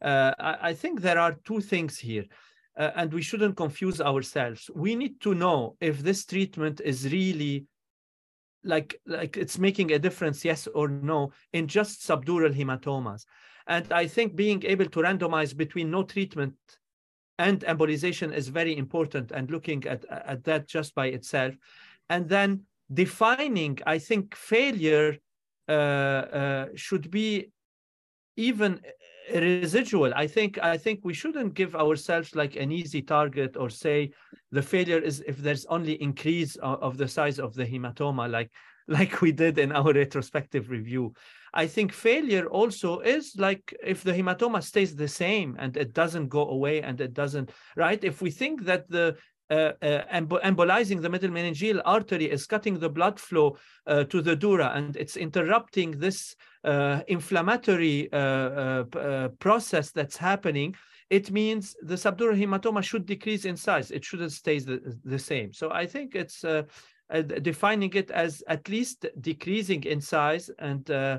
Uh, 0.00 0.32
I, 0.38 0.56
I, 0.70 0.74
think 0.74 1.00
there 1.00 1.18
are 1.18 1.36
two 1.44 1.60
things 1.60 1.98
here. 1.98 2.24
Uh, 2.76 2.90
and 2.96 3.12
we 3.12 3.20
shouldn't 3.20 3.56
confuse 3.56 4.00
ourselves. 4.00 4.70
We 4.74 4.94
need 4.94 5.20
to 5.20 5.34
know 5.34 5.76
if 5.80 5.98
this 5.98 6.24
treatment 6.24 6.80
is 6.82 7.12
really 7.12 7.66
like 8.64 8.98
like 9.06 9.36
it's 9.36 9.58
making 9.58 9.92
a 9.92 9.98
difference, 9.98 10.44
yes 10.44 10.66
or 10.68 10.88
no, 10.88 11.32
in 11.52 11.66
just 11.66 12.00
subdural 12.00 12.54
hematomas. 12.54 13.26
And 13.66 13.92
I 13.92 14.06
think 14.06 14.34
being 14.34 14.64
able 14.64 14.86
to 14.86 15.00
randomize 15.00 15.56
between 15.56 15.90
no 15.90 16.02
treatment 16.02 16.54
and 17.38 17.60
embolization 17.60 18.32
is 18.32 18.48
very 18.48 18.76
important 18.76 19.32
and 19.32 19.50
looking 19.50 19.86
at, 19.86 20.04
at 20.10 20.44
that 20.44 20.66
just 20.66 20.94
by 20.94 21.06
itself. 21.06 21.54
And 22.08 22.28
then 22.28 22.62
defining, 22.92 23.78
I 23.86 23.98
think 23.98 24.34
failure 24.34 25.16
uh, 25.68 25.72
uh, 25.72 26.66
should 26.74 27.10
be 27.10 27.50
even 28.36 28.80
residual. 29.32 30.12
I 30.14 30.26
think 30.26 30.58
I 30.62 30.76
think 30.76 31.00
we 31.02 31.14
shouldn't 31.14 31.54
give 31.54 31.76
ourselves 31.76 32.34
like 32.34 32.56
an 32.56 32.72
easy 32.72 33.02
target 33.02 33.56
or 33.56 33.70
say 33.70 34.10
the 34.50 34.62
failure 34.62 34.98
is 34.98 35.22
if 35.26 35.38
there's 35.38 35.66
only 35.66 36.00
increase 36.02 36.56
of, 36.56 36.82
of 36.82 36.96
the 36.98 37.08
size 37.08 37.38
of 37.38 37.54
the 37.54 37.64
hematoma, 37.64 38.30
like 38.30 38.50
like 38.88 39.20
we 39.20 39.30
did 39.30 39.58
in 39.58 39.70
our 39.72 39.92
retrospective 39.92 40.68
review. 40.68 41.14
I 41.54 41.66
think 41.66 41.92
failure 41.92 42.46
also 42.46 43.00
is 43.00 43.34
like 43.36 43.74
if 43.84 44.02
the 44.02 44.12
hematoma 44.12 44.62
stays 44.62 44.96
the 44.96 45.06
same 45.06 45.56
and 45.58 45.76
it 45.76 45.92
doesn't 45.92 46.28
go 46.28 46.48
away 46.48 46.82
and 46.82 47.00
it 47.00 47.12
doesn't, 47.12 47.50
right? 47.76 48.02
If 48.02 48.22
we 48.22 48.30
think 48.30 48.64
that 48.64 48.88
the 48.88 49.16
embolizing 49.52 51.00
the 51.00 51.08
middle 51.08 51.30
meningeal 51.30 51.80
artery 51.84 52.30
is 52.30 52.46
cutting 52.46 52.78
the 52.78 52.88
blood 52.88 53.18
flow 53.20 53.56
uh, 53.86 54.04
to 54.04 54.22
the 54.22 54.36
dura 54.36 54.72
and 54.74 54.96
it's 54.96 55.16
interrupting 55.16 55.90
this 55.98 56.36
inflammatory 57.08 58.08
process 59.38 59.90
that's 59.90 60.16
happening 60.16 60.74
it 61.12 61.30
means 61.30 61.76
the 61.82 61.94
subdural 61.94 62.38
hematoma 62.40 62.82
should 62.82 63.04
decrease 63.04 63.44
in 63.44 63.54
size. 63.54 63.90
It 63.90 64.02
shouldn't 64.02 64.32
stay 64.32 64.58
the, 64.60 64.98
the 65.04 65.18
same. 65.18 65.52
So 65.52 65.70
I 65.70 65.84
think 65.86 66.14
it's 66.14 66.42
uh, 66.42 66.62
uh, 67.10 67.20
defining 67.20 67.92
it 67.92 68.10
as 68.10 68.42
at 68.48 68.66
least 68.70 69.04
decreasing 69.20 69.84
in 69.84 70.00
size 70.00 70.50
and 70.58 70.90
uh, 70.90 71.18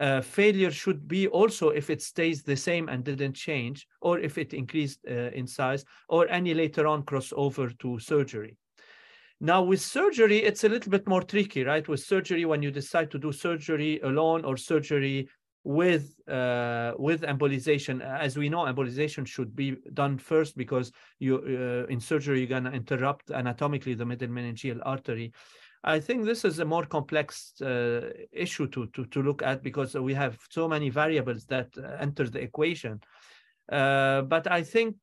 uh, 0.00 0.20
failure 0.20 0.70
should 0.70 1.06
be 1.06 1.28
also 1.28 1.68
if 1.68 1.90
it 1.90 2.02
stays 2.02 2.42
the 2.42 2.56
same 2.56 2.88
and 2.88 3.04
didn't 3.04 3.34
change, 3.34 3.86
or 4.00 4.18
if 4.18 4.38
it 4.38 4.52
increased 4.52 5.00
uh, 5.08 5.30
in 5.32 5.46
size, 5.46 5.84
or 6.08 6.28
any 6.28 6.54
later 6.54 6.86
on 6.86 7.02
crossover 7.02 7.76
to 7.78 7.98
surgery. 7.98 8.56
Now 9.40 9.62
with 9.62 9.80
surgery, 9.80 10.38
it's 10.38 10.64
a 10.64 10.68
little 10.68 10.90
bit 10.90 11.06
more 11.06 11.22
tricky, 11.22 11.64
right? 11.64 11.86
With 11.86 12.00
surgery, 12.00 12.44
when 12.44 12.62
you 12.62 12.70
decide 12.70 13.10
to 13.10 13.18
do 13.18 13.32
surgery 13.32 14.00
alone 14.00 14.44
or 14.44 14.56
surgery 14.56 15.28
with 15.64 16.14
uh, 16.28 16.92
with 16.98 17.22
embolization, 17.22 18.00
as 18.00 18.36
we 18.36 18.48
know, 18.48 18.64
embolization 18.64 19.26
should 19.26 19.56
be 19.56 19.76
done 19.94 20.18
first 20.18 20.56
because 20.56 20.92
you 21.18 21.36
uh, 21.38 21.92
in 21.92 22.00
surgery 22.00 22.40
you're 22.40 22.48
gonna 22.48 22.70
interrupt 22.70 23.30
anatomically 23.30 23.94
the 23.94 24.04
middle 24.04 24.28
meningeal 24.28 24.80
artery. 24.84 25.32
I 25.86 26.00
think 26.00 26.24
this 26.24 26.44
is 26.44 26.58
a 26.60 26.64
more 26.64 26.86
complex 26.86 27.60
uh, 27.60 28.10
issue 28.32 28.66
to, 28.68 28.86
to, 28.86 29.04
to 29.04 29.22
look 29.22 29.42
at 29.42 29.62
because 29.62 29.94
we 29.94 30.14
have 30.14 30.38
so 30.50 30.66
many 30.66 30.88
variables 30.88 31.44
that 31.46 31.68
uh, 31.76 31.96
enter 32.00 32.28
the 32.28 32.40
equation. 32.40 33.00
Uh, 33.70 34.22
but 34.22 34.50
I 34.50 34.62
think 34.62 34.96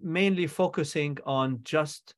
mainly 0.00 0.46
focusing 0.46 1.18
on 1.26 1.60
just 1.64 2.14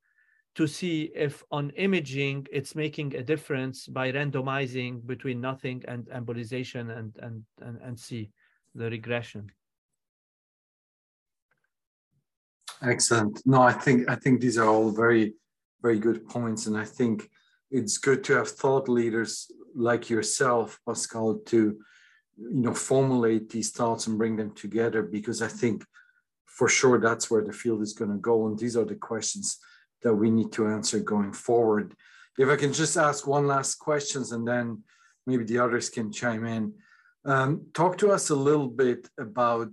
to 0.55 0.67
see 0.67 1.11
if 1.15 1.43
on 1.51 1.71
imaging 1.71 2.47
it's 2.53 2.75
making 2.77 3.17
a 3.17 3.23
difference 3.23 3.87
by 3.87 4.13
randomizing 4.13 5.05
between 5.07 5.41
nothing 5.41 5.83
and 5.89 6.07
embolization 6.07 6.97
and, 6.97 7.17
and, 7.21 7.43
and, 7.61 7.81
and 7.83 7.99
see 7.99 8.31
the 8.75 8.89
regression. 8.91 9.51
Excellent. 12.83 13.41
No, 13.47 13.63
I 13.63 13.73
think 13.73 14.09
I 14.11 14.17
think 14.17 14.41
these 14.41 14.59
are 14.59 14.69
all 14.69 14.91
very, 14.91 15.35
very 15.81 15.99
good 15.99 16.29
points. 16.29 16.67
And 16.67 16.77
I 16.77 16.85
think 16.85 17.31
it's 17.73 17.99
good 17.99 18.23
to 18.25 18.35
have 18.35 18.51
thought 18.51 18.89
leaders 18.89 19.51
like 19.75 20.11
yourself, 20.11 20.79
Pascal, 20.87 21.41
to 21.47 21.79
you 22.37 22.63
know 22.65 22.75
formulate 22.75 23.49
these 23.51 23.71
thoughts 23.71 24.07
and 24.07 24.19
bring 24.19 24.37
them 24.37 24.53
together 24.53 25.03
because 25.03 25.43
I 25.43 25.49
think 25.49 25.85
for 26.47 26.69
sure 26.69 27.01
that's 27.01 27.31
where 27.31 27.43
the 27.43 27.53
field 27.53 27.83
is 27.83 27.95
going 27.95 28.11
to 28.11 28.19
go. 28.19 28.47
And 28.47 28.59
these 28.59 28.77
are 28.77 28.85
the 28.85 28.95
questions 28.95 29.59
that 30.03 30.15
we 30.15 30.31
need 30.31 30.53
to 30.53 30.67
answer 30.67 31.01
going 31.01 31.33
forward. 31.33 31.95
If 32.39 32.49
I 32.49 32.57
can 32.57 32.73
just 32.73 32.97
ask 32.97 33.27
one 33.27 33.47
last 33.47 33.77
questions 33.77 34.33
and 34.33 34.47
then 34.47 34.83
maybe 35.27 35.45
the 35.45 35.59
others 35.59 35.89
can 35.89 36.13
chime 36.13 36.45
in. 36.45 36.75
Um, 37.25 37.67
talk 37.73 37.99
to 37.99 38.11
us 38.11 38.31
a 38.31 38.35
little 38.35 38.69
bit 38.69 39.09
about 39.19 39.69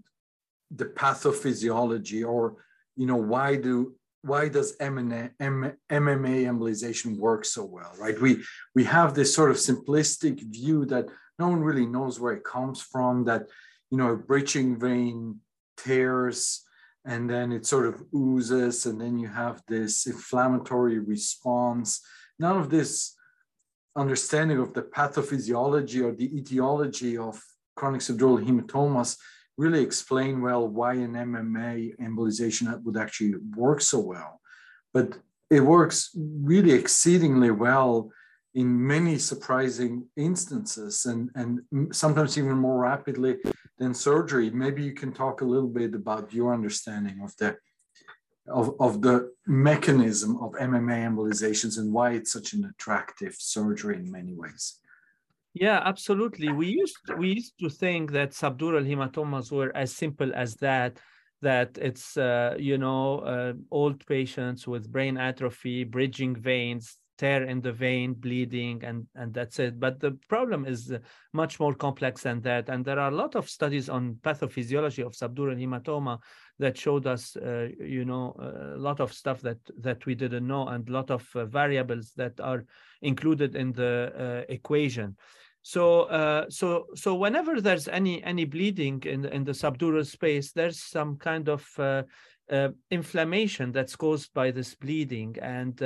the 0.71 0.85
pathophysiology 0.85 2.25
or, 2.25 2.57
you 2.95 3.07
know, 3.07 3.15
why 3.15 3.55
do 3.55 3.95
why 4.21 4.49
does 4.49 4.75
MMA, 4.77 5.31
MMA 5.39 5.79
embolization 5.89 7.17
work 7.17 7.45
so 7.45 7.63
well, 7.63 7.93
right? 7.97 8.19
We, 8.19 8.43
we 8.75 8.83
have 8.83 9.13
this 9.13 9.33
sort 9.33 9.51
of 9.51 9.57
simplistic 9.57 10.41
view 10.41 10.85
that 10.87 11.07
no 11.37 11.47
one 11.47 11.61
really 11.61 11.85
knows 11.85 12.19
where 12.19 12.33
it 12.33 12.43
comes 12.43 12.81
from, 12.81 13.23
that, 13.25 13.47
you 13.89 13.97
know, 13.97 14.09
a 14.09 14.17
bridging 14.17 14.77
vein 14.79 15.39
tears 15.77 16.65
and 17.05 17.29
then 17.29 17.51
it 17.51 17.65
sort 17.65 17.85
of 17.85 18.03
oozes 18.13 18.85
and 18.85 18.99
then 18.99 19.17
you 19.17 19.27
have 19.27 19.63
this 19.67 20.05
inflammatory 20.05 20.99
response. 20.99 22.01
None 22.37 22.57
of 22.57 22.69
this 22.69 23.15
understanding 23.95 24.59
of 24.59 24.73
the 24.73 24.81
pathophysiology 24.81 26.03
or 26.03 26.13
the 26.13 26.37
etiology 26.37 27.17
of 27.17 27.41
chronic 27.75 28.01
subdural 28.01 28.45
hematomas 28.45 29.17
really 29.59 29.83
explain 29.83 30.41
well 30.41 30.65
why 30.67 30.93
an 30.93 31.13
MMA 31.29 31.97
embolization 32.07 32.65
would 32.83 32.95
actually 32.95 33.33
work 33.57 33.81
so 33.81 33.99
well. 33.99 34.39
But 34.93 35.07
it 35.49 35.59
works 35.59 35.97
really 36.15 36.71
exceedingly 36.71 37.51
well 37.51 38.09
in 38.53 38.87
many 38.95 39.17
surprising 39.17 40.07
instances 40.15 41.05
and, 41.05 41.29
and 41.35 41.49
sometimes 41.93 42.37
even 42.37 42.57
more 42.57 42.79
rapidly 42.79 43.35
than 43.77 43.93
surgery. 43.93 44.49
Maybe 44.49 44.81
you 44.81 44.93
can 44.93 45.11
talk 45.11 45.41
a 45.41 45.51
little 45.53 45.73
bit 45.79 45.93
about 45.93 46.33
your 46.33 46.53
understanding 46.53 47.19
of 47.21 47.35
the 47.37 47.57
of, 48.47 48.75
of 48.79 49.01
the 49.03 49.31
mechanism 49.45 50.31
of 50.37 50.53
MMA 50.53 50.97
embolizations 51.09 51.77
and 51.77 51.93
why 51.93 52.13
it's 52.13 52.31
such 52.31 52.53
an 52.53 52.65
attractive 52.65 53.35
surgery 53.37 53.97
in 53.97 54.09
many 54.09 54.33
ways. 54.33 54.79
Yeah, 55.53 55.81
absolutely. 55.83 56.51
We 56.51 56.67
used 56.67 57.09
we 57.15 57.33
used 57.33 57.57
to 57.59 57.69
think 57.69 58.11
that 58.11 58.31
subdural 58.31 58.85
hematomas 58.87 59.51
were 59.51 59.75
as 59.75 59.93
simple 59.95 60.31
as 60.35 60.55
that. 60.57 60.99
That 61.41 61.77
it's 61.81 62.17
uh, 62.17 62.55
you 62.59 62.77
know 62.77 63.19
uh, 63.19 63.53
old 63.71 64.05
patients 64.05 64.67
with 64.67 64.91
brain 64.91 65.17
atrophy, 65.17 65.83
bridging 65.85 66.35
veins, 66.35 66.97
tear 67.19 67.43
in 67.43 67.59
the 67.61 67.73
vein, 67.73 68.13
bleeding, 68.13 68.81
and 68.83 69.05
and 69.13 69.33
that's 69.33 69.59
it. 69.59 69.79
But 69.79 69.99
the 69.99 70.17
problem 70.29 70.65
is 70.65 70.91
much 71.33 71.59
more 71.59 71.75
complex 71.75 72.23
than 72.23 72.41
that. 72.41 72.69
And 72.69 72.83
there 72.83 72.99
are 72.99 73.11
a 73.11 73.15
lot 73.23 73.35
of 73.35 73.49
studies 73.49 73.89
on 73.89 74.17
pathophysiology 74.21 75.05
of 75.05 75.13
subdural 75.13 75.59
hematoma 75.59 76.19
that 76.59 76.77
showed 76.77 77.05
us, 77.05 77.35
uh, 77.35 77.67
you 77.79 78.05
know, 78.05 78.35
a 78.39 78.79
lot 78.79 78.99
of 79.01 79.13
stuff 79.13 79.41
that 79.41 79.59
that 79.81 80.05
we 80.05 80.15
didn't 80.15 80.47
know, 80.47 80.67
and 80.67 80.87
a 80.87 80.91
lot 80.91 81.11
of 81.11 81.27
uh, 81.35 81.45
variables 81.45 82.13
that 82.15 82.39
are 82.39 82.63
included 83.01 83.55
in 83.55 83.73
the 83.73 83.91
uh, 84.17 84.53
equation. 84.53 85.15
So, 85.61 86.03
uh, 86.03 86.45
so, 86.49 86.85
so 86.95 87.15
whenever 87.15 87.59
there's 87.59 87.89
any 87.89 88.23
any 88.23 88.45
bleeding 88.45 89.03
in 89.03 89.25
in 89.25 89.43
the 89.43 89.51
subdural 89.51 90.05
space, 90.05 90.53
there's 90.53 90.79
some 90.79 91.17
kind 91.17 91.49
of 91.49 91.67
uh, 91.77 92.03
uh, 92.49 92.69
inflammation 92.89 93.73
that's 93.73 93.95
caused 93.97 94.33
by 94.33 94.51
this 94.51 94.73
bleeding, 94.75 95.35
and 95.41 95.81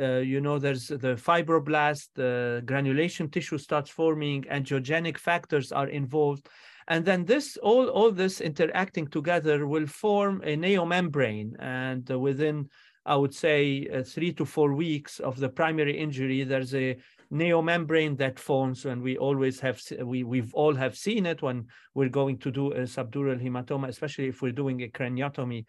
uh, 0.00 0.18
you 0.18 0.40
know 0.40 0.58
there's 0.58 0.88
the 0.88 1.16
fibroblast, 1.16 2.08
the 2.14 2.62
granulation 2.66 3.30
tissue 3.30 3.58
starts 3.58 3.90
forming, 3.90 4.42
angiogenic 4.44 5.16
factors 5.16 5.72
are 5.72 5.88
involved, 5.88 6.48
and 6.88 7.04
then 7.04 7.24
this 7.24 7.56
all 7.62 7.88
all 7.88 8.10
this 8.10 8.40
interacting 8.40 9.06
together 9.06 9.66
will 9.66 9.86
form 9.86 10.42
a 10.44 10.56
neomembrane, 10.56 11.52
and 11.58 12.08
within 12.08 12.68
I 13.06 13.16
would 13.16 13.34
say 13.34 13.88
uh, 13.92 14.02
three 14.02 14.32
to 14.34 14.44
four 14.44 14.74
weeks 14.74 15.20
of 15.20 15.40
the 15.40 15.48
primary 15.48 15.98
injury, 15.98 16.44
there's 16.44 16.74
a 16.74 16.98
neomembrane 17.32 18.16
that 18.18 18.38
forms. 18.38 18.84
And 18.84 19.02
we 19.02 19.16
always 19.16 19.58
have 19.60 19.80
we 20.02 20.22
we've 20.22 20.52
all 20.54 20.74
have 20.74 20.96
seen 20.96 21.26
it 21.26 21.42
when 21.42 21.66
we're 21.94 22.08
going 22.08 22.38
to 22.38 22.50
do 22.50 22.72
a 22.72 22.80
subdural 22.80 23.40
hematoma 23.42 23.88
especially 23.88 24.28
if 24.28 24.42
we're 24.42 24.52
doing 24.52 24.82
a 24.82 24.88
craniotomy 24.88 25.64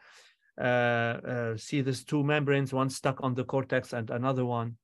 see 0.60 1.82
these 1.82 2.04
two 2.04 2.24
membranes 2.24 2.74
one 2.74 2.90
stuck 2.90 3.24
on 3.24 3.34
the 3.34 3.44
cortex 3.44 3.94
and 3.94 4.10
another 4.10 4.46
one. 4.46 4.78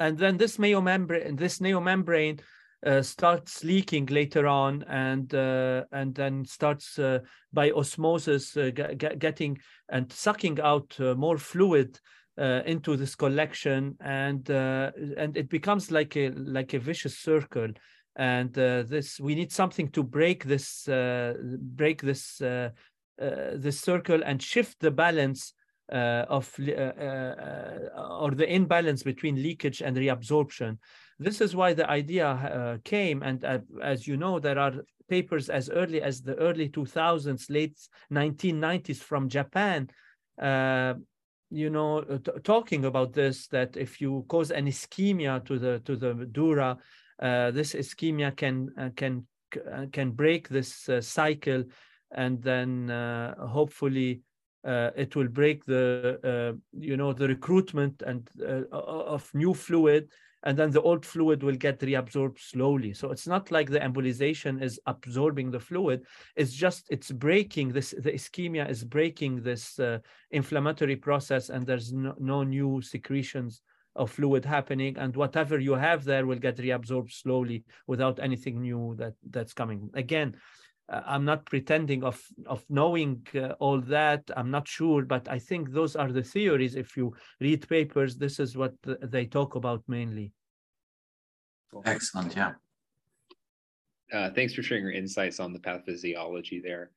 And 0.00 0.18
then 0.18 0.36
this 0.36 0.56
neomembrane 0.56 1.38
this 1.38 1.58
neomembrane 1.60 2.40
uh, 2.84 3.02
starts 3.02 3.64
leaking 3.64 4.06
later 4.06 4.46
on 4.46 4.82
and 4.88 5.32
uh, 5.34 5.84
and 5.92 6.14
then 6.14 6.44
starts 6.44 6.98
uh, 6.98 7.20
by 7.52 7.70
osmosis 7.70 8.56
uh, 8.56 8.70
getting 8.70 9.58
and 9.88 10.12
sucking 10.12 10.60
out 10.60 10.98
more 10.98 11.38
fluid 11.38 11.98
uh, 12.38 12.62
into 12.66 12.96
this 12.96 13.14
collection. 13.14 13.96
And 14.00 14.50
uh, 14.50 14.90
and 15.16 15.36
it 15.36 15.48
becomes 15.48 15.90
like 15.90 16.16
a 16.16 16.30
like 16.30 16.74
a 16.74 16.78
vicious 16.78 17.18
circle. 17.18 17.68
And 18.16 18.56
uh, 18.58 18.84
this 18.84 19.18
we 19.18 19.34
need 19.34 19.52
something 19.52 19.88
to 19.90 20.02
break 20.02 20.44
this 20.44 20.88
uh, 20.88 21.34
break 21.60 22.02
this 22.02 22.40
uh, 23.20 23.24
uh, 23.24 23.70
circle 23.70 24.22
and 24.24 24.42
shift 24.42 24.80
the 24.80 24.90
balance 24.90 25.54
of 25.90 26.52
or 26.58 28.30
the 28.34 28.46
imbalance 28.48 29.02
between 29.02 29.36
leakage 29.36 29.82
and 29.82 29.96
reabsorption. 29.96 30.78
This 31.18 31.40
is 31.40 31.54
why 31.54 31.74
the 31.74 31.88
idea 31.88 32.80
came 32.84 33.22
and 33.22 33.44
as 33.82 34.06
you 34.06 34.16
know 34.16 34.38
there 34.38 34.58
are 34.58 34.72
papers 35.08 35.50
as 35.50 35.68
early 35.68 36.00
as 36.00 36.22
the 36.22 36.34
early 36.36 36.70
2000s 36.70 37.50
late 37.50 37.78
1990s 38.10 39.00
from 39.02 39.28
japan 39.28 39.86
you 41.54 41.70
know, 41.70 41.98
uh, 41.98 42.18
talking 42.42 42.84
about 42.84 43.12
this, 43.12 43.46
that 43.48 43.76
if 43.76 44.00
you 44.00 44.24
cause 44.28 44.50
an 44.50 44.66
ischemia 44.66 45.44
to 45.44 45.58
the 45.58 45.80
to 45.84 45.96
the 45.96 46.28
dura, 46.32 46.76
uh, 47.22 47.50
this 47.52 47.74
ischemia 47.74 48.36
can 48.36 48.70
uh, 48.78 48.90
can 48.96 49.26
uh, 49.72 49.86
can 49.92 50.10
break 50.10 50.48
this 50.48 50.88
uh, 50.88 51.00
cycle, 51.00 51.64
and 52.12 52.42
then 52.42 52.90
uh, 52.90 53.46
hopefully 53.46 54.22
it 54.64 55.14
will 55.14 55.28
break 55.28 55.62
the 55.66 56.58
you 56.72 56.96
know 56.96 57.12
the 57.12 57.28
recruitment 57.28 58.02
and 58.06 58.30
of 58.72 59.30
new 59.34 59.52
fluid 59.52 60.08
and 60.44 60.58
then 60.58 60.70
the 60.70 60.82
old 60.82 61.04
fluid 61.04 61.42
will 61.42 61.56
get 61.56 61.80
reabsorbed 61.80 62.38
slowly. 62.38 62.92
So 62.92 63.10
it's 63.10 63.26
not 63.26 63.50
like 63.50 63.70
the 63.70 63.80
embolization 63.80 64.62
is 64.62 64.78
absorbing 64.86 65.50
the 65.50 65.60
fluid. 65.60 66.04
It's 66.36 66.52
just 66.52 66.86
it's 66.90 67.10
breaking 67.10 67.72
this. 67.72 67.90
The 67.90 68.12
ischemia 68.12 68.68
is 68.68 68.84
breaking 68.84 69.42
this 69.42 69.78
uh, 69.78 69.98
inflammatory 70.30 70.96
process, 70.96 71.48
and 71.48 71.66
there's 71.66 71.92
no, 71.92 72.14
no 72.18 72.42
new 72.44 72.82
secretions 72.82 73.62
of 73.96 74.10
fluid 74.10 74.44
happening 74.44 74.96
and 74.98 75.14
whatever 75.14 75.60
you 75.60 75.72
have 75.74 76.02
there 76.02 76.26
will 76.26 76.38
get 76.38 76.56
reabsorbed 76.56 77.12
slowly 77.12 77.62
without 77.86 78.18
anything 78.18 78.60
new 78.60 78.92
that 78.96 79.14
that's 79.30 79.52
coming 79.52 79.88
again 79.94 80.34
uh, 80.34 80.38
I'm 80.88 81.24
not 81.24 81.46
pretending 81.46 82.04
of 82.04 82.22
of 82.46 82.64
knowing 82.68 83.26
uh, 83.34 83.52
all 83.58 83.80
that. 83.80 84.30
I'm 84.36 84.50
not 84.50 84.68
sure, 84.68 85.02
but 85.02 85.28
I 85.28 85.38
think 85.38 85.70
those 85.70 85.96
are 85.96 86.12
the 86.12 86.22
theories. 86.22 86.74
If 86.74 86.96
you 86.96 87.14
read 87.40 87.66
papers, 87.68 88.16
this 88.16 88.38
is 88.38 88.56
what 88.56 88.74
they 88.82 89.24
talk 89.24 89.54
about 89.54 89.82
mainly. 89.88 90.32
Excellent. 91.84 92.36
Yeah. 92.36 92.52
Uh, 94.12 94.30
thanks 94.30 94.54
for 94.54 94.62
sharing 94.62 94.84
your 94.84 94.92
insights 94.92 95.40
on 95.40 95.52
the 95.52 95.58
pathophysiology 95.58 96.62
there. 96.62 96.90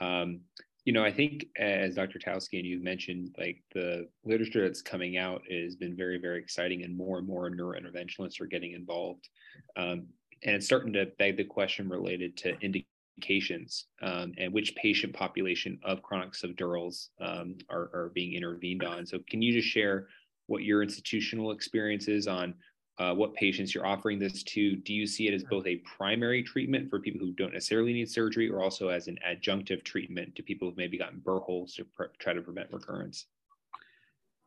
Um, 0.00 0.40
you 0.84 0.92
know, 0.92 1.04
I 1.04 1.12
think 1.12 1.46
as 1.58 1.94
Dr. 1.94 2.18
Taussky 2.18 2.58
and 2.58 2.66
you've 2.66 2.82
mentioned, 2.82 3.34
like 3.38 3.62
the 3.72 4.06
literature 4.24 4.62
that's 4.62 4.82
coming 4.82 5.16
out 5.16 5.42
has 5.50 5.76
been 5.76 5.96
very, 5.96 6.18
very 6.18 6.38
exciting, 6.38 6.84
and 6.84 6.96
more 6.96 7.18
and 7.18 7.26
more 7.26 7.50
neurointerventionalists 7.50 8.40
are 8.40 8.46
getting 8.46 8.72
involved. 8.72 9.28
Um, 9.76 10.06
and 10.42 10.56
it's 10.56 10.66
starting 10.66 10.92
to 10.92 11.06
beg 11.18 11.38
the 11.38 11.44
question 11.44 11.88
related 11.88 12.36
to 12.38 12.50
indication 12.60 12.86
indications 13.16 13.86
um, 14.02 14.32
and 14.38 14.52
which 14.52 14.74
patient 14.76 15.12
population 15.12 15.78
of 15.84 16.02
chronic 16.02 16.32
subdurals 16.32 17.08
um, 17.20 17.56
are, 17.70 17.90
are, 17.92 18.12
being 18.14 18.34
intervened 18.34 18.84
on. 18.84 19.06
So, 19.06 19.18
can 19.28 19.42
you 19.42 19.52
just 19.52 19.68
share 19.68 20.08
what 20.46 20.62
your 20.62 20.82
institutional 20.82 21.52
experience 21.52 22.08
is 22.08 22.26
on 22.26 22.54
uh, 22.98 23.12
what 23.12 23.34
patients 23.34 23.74
you're 23.74 23.86
offering 23.86 24.18
this 24.18 24.42
to? 24.44 24.76
Do 24.76 24.92
you 24.94 25.06
see 25.06 25.26
it 25.26 25.34
as 25.34 25.44
both 25.44 25.66
a 25.66 25.76
primary 25.96 26.42
treatment 26.42 26.90
for 26.90 27.00
people 27.00 27.20
who 27.20 27.32
don't 27.32 27.52
necessarily 27.52 27.92
need 27.92 28.10
surgery, 28.10 28.50
or 28.50 28.62
also 28.62 28.88
as 28.88 29.08
an 29.08 29.18
adjunctive 29.26 29.84
treatment 29.84 30.34
to 30.36 30.42
people 30.42 30.68
who've 30.68 30.76
maybe 30.76 30.98
gotten 30.98 31.20
burr 31.20 31.40
holes 31.40 31.74
to 31.74 31.86
try 32.18 32.32
to 32.32 32.42
prevent 32.42 32.72
recurrence? 32.72 33.26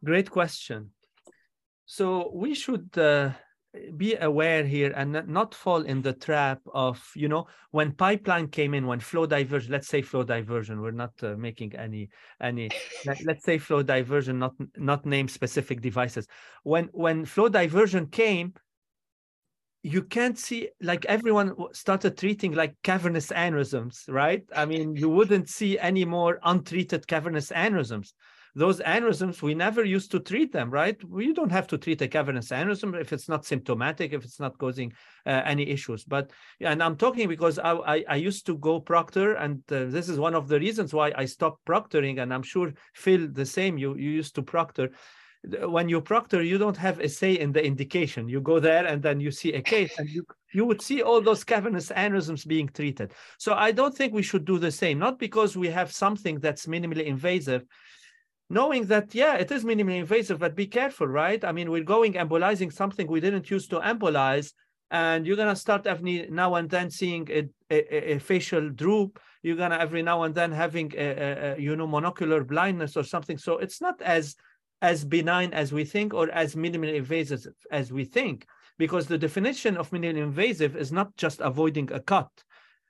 Great 0.04 0.30
question. 0.30 0.92
So 1.86 2.32
we 2.34 2.54
should 2.54 2.90
uh, 2.98 3.32
be 3.98 4.16
aware 4.16 4.66
here 4.66 4.94
and 4.96 5.24
not 5.28 5.54
fall 5.54 5.82
in 5.82 6.02
the 6.02 6.14
trap 6.14 6.60
of 6.74 7.02
you 7.16 7.28
know 7.28 7.48
when 7.72 7.92
pipeline 7.92 8.48
came 8.48 8.74
in 8.74 8.88
when 8.88 9.00
flow 9.00 9.26
diversion 9.26 9.72
let's 9.72 9.88
say 9.88 10.02
flow 10.02 10.24
diversion 10.24 10.82
we're 10.82 10.92
not 10.92 11.12
uh, 11.24 11.36
making 11.38 11.76
any 11.76 12.10
any 12.42 12.70
let, 13.06 13.18
us 13.28 13.44
say 13.44 13.58
flow 13.58 13.84
diversion 13.84 14.40
not 14.40 14.54
not 14.76 15.06
name 15.06 15.28
specific 15.28 15.82
devices. 15.82 16.28
When 16.64 16.90
when 16.94 17.26
flow 17.26 17.50
diversion 17.50 18.08
came 18.08 18.54
you 19.84 20.04
can't 20.04 20.38
see 20.38 20.70
like 20.82 21.06
everyone 21.06 21.56
started 21.72 22.18
treating 22.18 22.54
like 22.54 22.76
cavernous 22.84 23.28
aneurysms 23.30 24.10
right? 24.10 24.44
I 24.56 24.66
mean 24.66 24.96
you 24.96 25.10
wouldn't 25.10 25.50
see 25.50 25.80
any 25.80 26.06
more 26.06 26.40
untreated 26.44 27.08
cavernous 27.08 27.52
aneurysms 27.52 28.14
those 28.58 28.80
aneurysms, 28.80 29.42
we 29.44 29.54
never 29.54 29.84
used 29.86 30.10
to 30.12 30.20
treat 30.20 30.52
them, 30.52 30.72
right? 30.72 31.02
We 31.04 31.32
don't 31.32 31.52
have 31.52 31.68
to 31.68 31.78
treat 31.78 32.02
a 32.02 32.08
cavernous 32.08 32.50
aneurysm 32.50 33.00
if 33.00 33.14
it's 33.14 33.30
not 33.30 33.46
symptomatic, 33.46 34.14
if 34.14 34.24
it's 34.24 34.40
not 34.40 34.58
causing 34.58 34.94
uh, 35.28 35.42
any 35.46 35.70
issues. 35.70 36.04
But, 36.04 36.32
and 36.60 36.82
I'm 36.82 36.98
talking 36.98 37.30
because 37.30 37.60
I, 37.60 37.74
I, 37.74 38.06
I 38.10 38.16
used 38.16 38.48
to 38.48 38.58
go 38.58 38.80
proctor, 38.80 39.36
and 39.36 39.62
uh, 39.72 39.86
this 39.86 40.10
is 40.10 40.18
one 40.18 40.34
of 40.34 40.48
the 40.48 40.60
reasons 40.60 40.92
why 40.92 41.14
I 41.16 41.26
stopped 41.26 41.66
proctoring. 41.66 42.20
And 42.22 42.34
I'm 42.34 42.42
sure 42.42 42.74
Phil, 42.96 43.28
the 43.32 43.46
same, 43.46 43.78
you, 43.78 43.96
you 43.96 44.10
used 44.10 44.34
to 44.36 44.42
proctor 44.42 44.90
when 45.44 45.88
you 45.88 46.02
proctor, 46.02 46.42
you 46.42 46.58
don't 46.58 46.78
have 46.78 47.00
a 47.00 47.08
say 47.08 47.34
in 47.34 47.52
the 47.52 47.64
indication. 47.64 48.28
You 48.28 48.42
go 48.42 48.60
there 48.60 48.86
and 48.86 49.02
then 49.02 49.20
you 49.20 49.32
see 49.32 49.54
a 49.54 49.62
case 49.62 49.98
and 49.98 50.10
you, 50.10 50.26
you 50.52 50.66
would 50.66 50.82
see 50.82 51.02
all 51.02 51.22
those 51.22 51.44
cavernous 51.44 51.90
aneurysms 51.90 52.46
being 52.46 52.70
treated. 52.70 53.14
So 53.38 53.54
I 53.54 53.72
don't 53.72 53.96
think 53.96 54.14
we 54.14 54.24
should 54.24 54.46
do 54.46 54.58
the 54.58 54.72
same, 54.72 55.00
not 55.00 55.20
because 55.20 55.56
we 55.56 55.70
have 55.70 55.92
something 55.92 56.40
that's 56.40 56.66
minimally 56.66 57.06
invasive, 57.06 57.64
knowing 58.50 58.86
that, 58.86 59.14
yeah, 59.14 59.36
it 59.36 59.52
is 59.52 59.64
minimally 59.64 60.00
invasive, 60.00 60.40
but 60.40 60.56
be 60.56 60.68
careful, 60.68 61.08
right? 61.08 61.44
I 61.44 61.52
mean, 61.52 61.70
we're 61.70 61.84
going 61.84 62.14
embolizing 62.14 62.72
something 62.72 63.08
we 63.08 63.20
didn't 63.20 63.50
use 63.50 63.68
to 63.68 63.80
embolize, 63.80 64.54
and 64.90 65.28
you're 65.28 65.36
going 65.36 65.54
to 65.54 65.56
start 65.56 65.86
every 65.86 66.28
now 66.30 66.56
and 66.56 66.70
then 66.70 66.90
seeing 66.90 67.28
a, 67.30 67.50
a, 67.70 68.14
a, 68.14 68.20
facial 68.20 68.70
droop. 68.70 69.20
You're 69.44 69.58
going 69.58 69.72
to 69.72 69.82
every 69.82 70.02
now 70.02 70.24
and 70.24 70.34
then 70.34 70.52
having 70.52 70.94
a, 70.96 71.56
a, 71.56 71.60
you 71.60 71.76
know, 71.76 71.88
monocular 71.88 72.48
blindness 72.48 72.96
or 72.96 73.04
something. 73.04 73.38
So 73.38 73.58
it's 73.58 73.82
not 73.82 74.02
as 74.02 74.36
as 74.82 75.04
benign 75.04 75.54
as 75.54 75.74
we 75.74 75.84
think 75.84 76.14
or 76.14 76.30
as 76.30 76.56
minimally 76.56 76.96
invasive 76.96 77.48
as 77.72 77.92
we 77.92 78.06
think, 78.06 78.46
because 78.78 79.08
the 79.08 79.18
definition 79.18 79.76
of 79.76 79.90
minimally 79.90 80.24
invasive 80.24 80.78
is 80.78 80.92
not 80.92 81.16
just 81.18 81.42
avoiding 81.42 81.92
a 81.92 82.00
cut. 82.00 82.30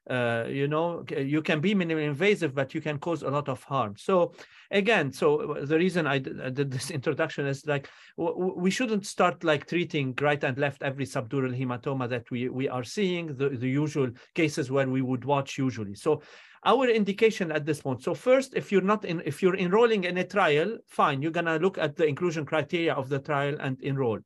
Uh, 0.10 0.46
you 0.48 0.68
know, 0.68 1.04
you 1.10 1.42
can 1.42 1.60
be 1.60 1.76
minimally 1.76 2.06
invasive, 2.06 2.56
but 2.56 2.74
you 2.74 2.80
can 2.80 2.98
cause 2.98 3.24
a 3.24 3.30
lot 3.30 3.50
of 3.50 3.62
harm. 3.64 3.96
So 3.98 4.34
again, 4.72 5.12
so 5.12 5.58
the 5.64 5.78
reason 5.78 6.08
I 6.08 6.20
did, 6.20 6.40
I 6.40 6.50
did 6.50 6.72
this 6.72 6.92
introduction 7.00 7.46
is 7.46 7.66
like, 7.66 7.90
we 8.16 8.72
shouldn't 8.72 9.06
start 9.06 9.44
like 9.44 9.68
treating 9.68 10.16
right 10.22 10.42
and 10.44 10.58
left 10.58 10.82
every 10.82 11.06
subdural 11.06 11.58
hematoma 11.58 12.08
that 12.10 12.32
we, 12.32 12.48
we 12.48 12.70
are 12.70 12.84
seeing, 12.84 13.36
the, 13.36 13.50
the 13.50 13.68
usual 13.68 14.10
cases 14.34 14.72
where 14.72 14.88
we 14.88 15.02
would 15.02 15.26
watch 15.26 15.58
usually. 15.58 15.96
So 15.96 16.22
our 16.66 16.88
indication 16.90 17.52
at 17.52 17.66
this 17.66 17.82
point. 17.82 18.04
So 18.04 18.14
first, 18.14 18.54
if 18.56 18.72
you're 18.72 18.82
not 18.82 19.06
in, 19.06 19.22
if 19.26 19.42
you're 19.42 19.56
enrolling 19.56 20.04
in 20.06 20.18
a 20.18 20.24
trial, 20.24 20.78
fine, 20.88 21.22
you're 21.22 21.32
gonna 21.32 21.58
look 21.58 21.78
at 21.78 21.96
the 21.96 22.06
inclusion 22.06 22.46
criteria 22.46 22.94
of 22.94 23.10
the 23.10 23.20
trial 23.20 23.56
and 23.60 23.80
enroll. 23.82 24.20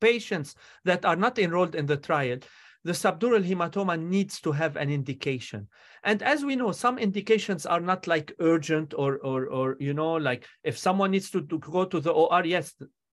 Patients 0.00 0.54
that 0.84 1.04
are 1.04 1.16
not 1.16 1.38
enrolled 1.38 1.74
in 1.74 1.86
the 1.86 1.96
trial, 1.96 2.38
the 2.84 2.92
subdural 2.92 3.44
hematoma 3.44 4.00
needs 4.00 4.40
to 4.40 4.52
have 4.52 4.76
an 4.76 4.90
indication. 4.90 5.68
And 6.02 6.22
as 6.22 6.44
we 6.44 6.56
know, 6.56 6.72
some 6.72 6.98
indications 6.98 7.64
are 7.64 7.80
not 7.80 8.06
like 8.06 8.32
urgent 8.40 8.92
or, 8.96 9.18
or, 9.18 9.46
or 9.46 9.76
you 9.78 9.94
know, 9.94 10.14
like 10.14 10.46
if 10.64 10.76
someone 10.76 11.12
needs 11.12 11.30
to, 11.30 11.42
to 11.42 11.58
go 11.58 11.84
to 11.84 12.00
the 12.00 12.10
OR, 12.10 12.44
yes, 12.44 12.74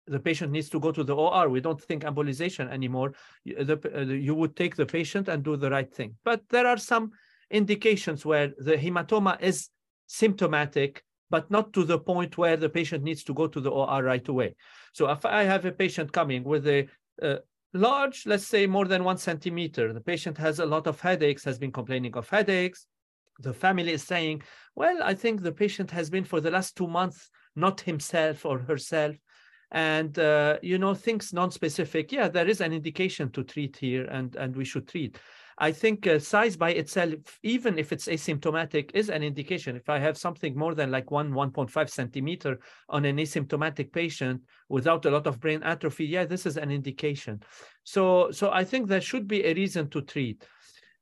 the 0.07 0.21
patient 0.21 0.53
needs 0.53 0.69
to 0.69 0.81
go 0.81 0.93
to 0.93 1.03
the 1.03 1.17
OR. 1.17 1.49
We 1.49 1.61
don't 1.61 1.81
think 1.81 2.03
embolization 2.03 2.71
anymore. 2.71 3.15
The, 3.47 3.81
uh, 3.95 4.01
you 4.01 4.35
would 4.35 4.55
take 4.55 4.77
the 4.77 4.87
patient 4.87 5.29
and 5.29 5.43
do 5.43 5.57
the 5.57 5.71
right 5.71 5.93
thing. 5.93 6.17
But 6.25 6.43
there 6.51 6.67
are 6.67 6.77
some 6.77 7.13
indications 7.51 8.27
where 8.27 8.53
the 8.59 8.77
hematoma 8.77 9.41
is 9.41 9.71
symptomatic, 10.07 11.03
but 11.31 11.51
not 11.51 11.73
to 11.73 11.85
the 11.85 11.99
point 11.99 12.37
where 12.37 12.59
the 12.59 12.69
patient 12.69 13.03
needs 13.03 13.25
to 13.25 13.35
go 13.35 13.47
to 13.47 13.61
the 13.61 13.71
OR 13.71 14.03
right 14.03 14.29
away. 14.29 14.57
So 14.93 15.11
if 15.11 15.25
I 15.25 15.45
have 15.45 15.65
a 15.65 15.73
patient 15.73 16.13
coming 16.13 16.45
with 16.45 16.67
a, 16.67 16.87
a 17.23 17.39
large, 17.75 18.25
let's 18.27 18.47
say 18.47 18.67
more 18.67 18.87
than 18.87 19.05
one 19.05 19.19
centimeter, 19.19 19.93
the 19.93 20.01
patient 20.01 20.39
has 20.39 20.61
a 20.61 20.67
lot 20.67 20.87
of 20.87 21.01
headaches, 21.01 21.45
has 21.45 21.59
been 21.59 21.73
complaining 21.73 22.17
of 22.17 22.29
headaches. 22.29 22.87
The 23.41 23.53
family 23.53 23.93
is 23.93 24.05
saying, 24.05 24.43
well, 24.77 25.03
I 25.03 25.15
think 25.15 25.43
the 25.43 25.53
patient 25.53 25.91
has 25.91 26.09
been 26.09 26.25
for 26.25 26.41
the 26.41 26.51
last 26.51 26.77
two 26.77 26.87
months, 26.87 27.31
not 27.57 27.81
himself 27.81 28.47
or 28.47 28.61
herself. 28.61 29.17
And 29.73 30.17
uh, 30.21 30.59
you 30.63 30.79
know 30.79 30.95
things 30.95 31.33
non-specific. 31.33 32.13
Yeah 32.13 32.29
there 32.29 32.47
is 32.47 32.61
an 32.61 32.73
indication 32.73 33.31
to 33.33 33.43
treat 33.43 33.77
here 33.77 34.05
and 34.05 34.37
and 34.37 34.55
we 34.55 34.65
should 34.65 34.87
treat 34.87 35.19
I 35.59 35.73
think 35.73 36.07
uh, 36.07 36.19
size 36.19 36.57
by 36.57 36.71
itself, 36.71 37.39
even 37.43 37.79
if 37.79 37.93
it's 37.93 38.07
asymptomatic, 38.07 38.91
is 38.95 39.11
an 39.11 39.23
indication. 39.23 39.77
If 39.77 39.89
I 39.89 39.99
have 39.99 40.19
something 40.19 40.57
more 40.57 40.75
than 40.75 40.91
like 40.91 41.11
one, 41.11 41.33
1.5 41.33 41.89
centimeter 41.89 42.59
on 42.89 43.05
an 43.05 43.19
asymptomatic 43.19 43.93
patient 43.93 44.43
without 44.69 45.05
a 45.07 45.11
lot 45.11 45.27
of 45.27 45.41
brain 45.41 45.63
atrophy, 45.63 46.07
yeah, 46.07 46.25
this 46.25 46.47
is 46.47 46.57
an 46.57 46.71
indication. 46.71 47.43
So, 47.85 48.31
so 48.31 48.51
I 48.51 48.65
think 48.65 48.89
there 48.89 49.01
should 49.01 49.29
be 49.29 49.45
a 49.45 49.55
reason 49.55 49.89
to 49.91 50.03
treat. 50.03 50.45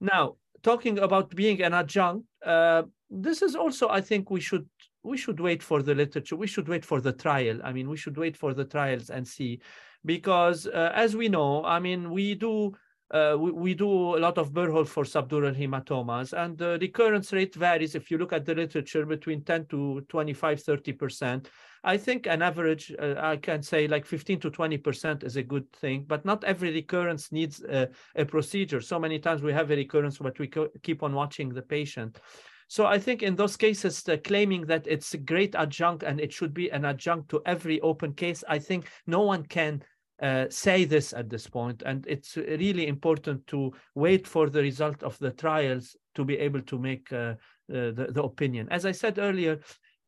Now, 0.01 0.37
talking 0.62 0.99
about 0.99 1.31
being 1.31 1.62
an 1.62 1.75
adjunct, 1.75 2.27
uh, 2.45 2.83
this 3.11 3.43
is 3.43 3.55
also, 3.55 3.88
I 3.88 4.01
think 4.01 4.31
we 4.31 4.41
should 4.41 4.69
we 5.05 5.17
should 5.17 5.41
wait 5.41 5.62
for 5.62 5.83
the 5.83 5.95
literature. 5.95 6.37
We 6.37 6.47
should 6.47 6.69
wait 6.69 6.85
for 6.85 7.01
the 7.01 7.12
trial. 7.12 7.59
I 7.65 7.73
mean, 7.73 7.88
we 7.88 7.97
should 7.97 8.17
wait 8.17 8.37
for 8.37 8.55
the 8.55 8.65
trials 8.65 9.11
and 9.11 9.27
see, 9.27 9.61
because 10.05 10.67
uh, 10.67 10.93
as 10.95 11.17
we 11.17 11.29
know, 11.29 11.65
I 11.65 11.81
mean, 11.81 12.11
we 12.11 12.35
do 12.35 12.75
uh, 13.12 13.37
we, 13.38 13.51
we, 13.53 13.75
do 13.75 14.16
a 14.16 14.20
lot 14.20 14.38
of 14.38 14.53
burr 14.55 14.70
hole 14.70 14.85
for 14.85 15.05
subdural 15.05 15.55
hematomas, 15.55 16.33
and 16.33 16.57
the 16.57 16.79
recurrence 16.81 17.33
rate 17.33 17.55
varies. 17.55 17.94
If 17.94 18.11
you 18.11 18.16
look 18.16 18.33
at 18.33 18.46
the 18.46 18.55
literature, 18.55 19.05
between 19.05 19.42
10 19.42 19.66
to 19.66 20.01
25, 20.09 20.62
30%. 20.62 21.46
I 21.85 21.96
think 21.96 22.27
an 22.27 22.42
average, 22.42 22.94
uh, 22.98 23.14
I 23.18 23.37
can 23.37 23.62
say 23.62 23.88
like 23.88 24.07
15 24.07 24.40
to 24.40 24.51
20% 24.51 25.25
is 25.25 25.37
a 25.37 25.42
good 25.42 25.70
thing, 25.72 26.05
but 26.07 26.25
not 26.25 26.44
every 26.44 26.72
recurrence 26.72 27.33
needs 27.33 27.62
a, 27.64 27.88
a 28.14 28.25
procedure. 28.25 28.81
So 28.81 28.98
many 28.98 29.18
times 29.18 29.42
we 29.42 29.53
have 29.53 29.70
a 29.70 29.77
recurrence, 29.77 30.18
but 30.18 30.38
we 30.38 30.48
keep 30.83 31.03
on 31.03 31.12
watching 31.12 31.48
the 31.48 31.62
patient. 31.62 32.20
So 32.68 32.87
I 32.87 32.98
think 32.98 33.22
in 33.22 33.37
those 33.37 33.57
cases, 33.57 34.03
claiming 34.25 34.64
that 34.66 34.87
it's 34.87 35.12
a 35.12 35.18
great 35.18 35.55
adjunct 35.55 36.05
and 36.05 36.18
it 36.18 36.33
should 36.33 36.55
be 36.55 36.70
an 36.70 36.87
adjunct 36.87 37.29
to 37.31 37.42
every 37.44 37.81
open 37.83 38.14
case, 38.14 38.42
I 38.48 38.59
think 38.59 38.87
no 39.07 39.20
one 39.20 39.42
can 39.44 39.83
uh, 40.23 40.47
say 40.49 40.85
this 40.85 41.13
at 41.13 41.29
this 41.29 41.49
point, 41.49 41.83
and 41.85 42.07
it's 42.07 42.37
really 42.37 42.87
important 42.87 43.45
to 43.49 43.73
wait 43.95 44.27
for 44.27 44.49
the 44.49 44.63
result 44.63 45.03
of 45.03 45.19
the 45.19 45.33
trials 45.33 45.97
to 46.15 46.25
be 46.25 46.39
able 46.39 46.63
to 46.63 46.79
make 46.79 47.13
uh, 47.13 47.17
uh, 47.17 47.35
the, 47.69 48.09
the 48.11 48.23
opinion. 48.23 48.69
As 48.71 48.87
I 48.87 48.93
said 48.93 49.19
earlier, 49.19 49.59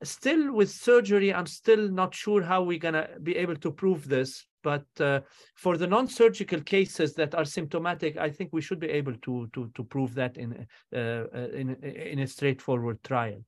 still 0.04 0.52
with 0.52 0.70
surgery, 0.70 1.34
I'm 1.34 1.46
still 1.46 1.88
not 1.90 2.14
sure 2.14 2.42
how 2.42 2.62
we're 2.62 2.78
gonna 2.78 3.08
be 3.22 3.36
able 3.36 3.56
to 3.56 3.72
prove 3.72 4.08
this. 4.08 4.46
But 4.62 4.86
uh, 4.98 5.20
for 5.56 5.76
the 5.76 5.86
non-surgical 5.86 6.62
cases 6.62 7.12
that 7.14 7.34
are 7.34 7.44
symptomatic, 7.44 8.16
I 8.16 8.30
think 8.30 8.50
we 8.52 8.62
should 8.62 8.80
be 8.80 8.88
able 8.88 9.14
to 9.22 9.48
to 9.52 9.70
to 9.74 9.84
prove 9.84 10.14
that 10.14 10.38
in 10.38 10.66
uh 10.94 11.24
in 11.52 11.74
in 11.82 12.20
a 12.20 12.26
straightforward 12.26 13.02
trial. 13.02 13.44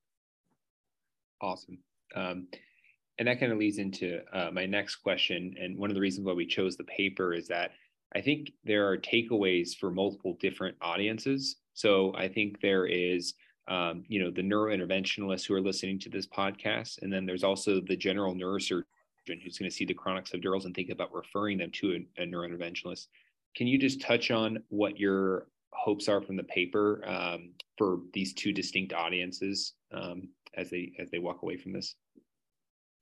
Awesome. 1.41 1.79
Um, 2.15 2.49
and 3.19 3.27
that 3.27 3.41
kind 3.41 3.53
of 3.53 3.59
leads 3.59 3.79
into 3.79 4.21
uh, 4.33 4.51
my 4.53 4.67
next 4.67 4.97
question. 4.97 5.55
And 5.61 5.79
one 5.79 5.91
of 5.91 5.95
the 5.95 6.01
reasons 6.01 6.27
why 6.27 6.35
we 6.35 6.47
chose 6.47 6.77
the 6.77 6.85
paper 6.85 7.33
is 7.33 7.49
that 7.49 7.73
I 8.15 8.21
think 8.21 8.53
there 8.65 8.89
are 8.89 8.99
takeaways 8.99 9.77
for 9.77 9.91
multiple 9.91 10.37
different 10.41 10.77
audiences. 10.81 11.57
So 11.75 12.15
I 12.17 12.29
think 12.29 12.61
there 12.61 12.87
is, 12.87 13.35
um, 13.69 14.05
you 14.07 14.23
know, 14.23 14.31
the 14.31 14.43
neurointerventionalists 14.43 15.47
who 15.47 15.55
are 15.55 15.61
listening 15.61 15.99
to 16.01 16.09
this 16.09 16.27
podcast, 16.27 17.03
and 17.03 17.13
then 17.13 17.27
there's 17.27 17.45
also 17.45 17.81
the 17.81 17.97
general 17.97 18.35
neurosurgeon 18.35 18.85
who's 19.43 19.59
going 19.59 19.71
to 19.71 19.77
see 19.77 19.85
the 19.85 19.95
chronic 19.95 20.27
subdurals 20.27 20.67
and 20.67 20.75
think 20.75 20.91
about 20.91 21.13
referring 21.13 21.59
them 21.59 21.71
to 21.73 21.93
a, 22.19 22.23
a 22.23 22.27
neurointerventionalist. 22.27 23.09
Can 23.57 23.67
you 23.67 23.79
just 23.79 24.01
touch 24.01 24.31
on 24.31 24.63
what 24.69 24.99
your 25.01 25.49
hopes 25.73 26.09
are 26.09 26.21
from 26.21 26.37
the 26.37 26.45
paper 26.45 27.03
um, 27.07 27.51
for 27.77 28.01
these 28.13 28.35
two 28.35 28.53
distinct 28.53 28.93
audiences 28.93 29.75
um, 29.93 30.29
as 30.55 30.71
they 30.71 30.93
as 30.99 31.11
they 31.11 31.19
walk 31.19 31.43
away 31.43 31.57
from 31.57 31.73
this? 31.73 31.97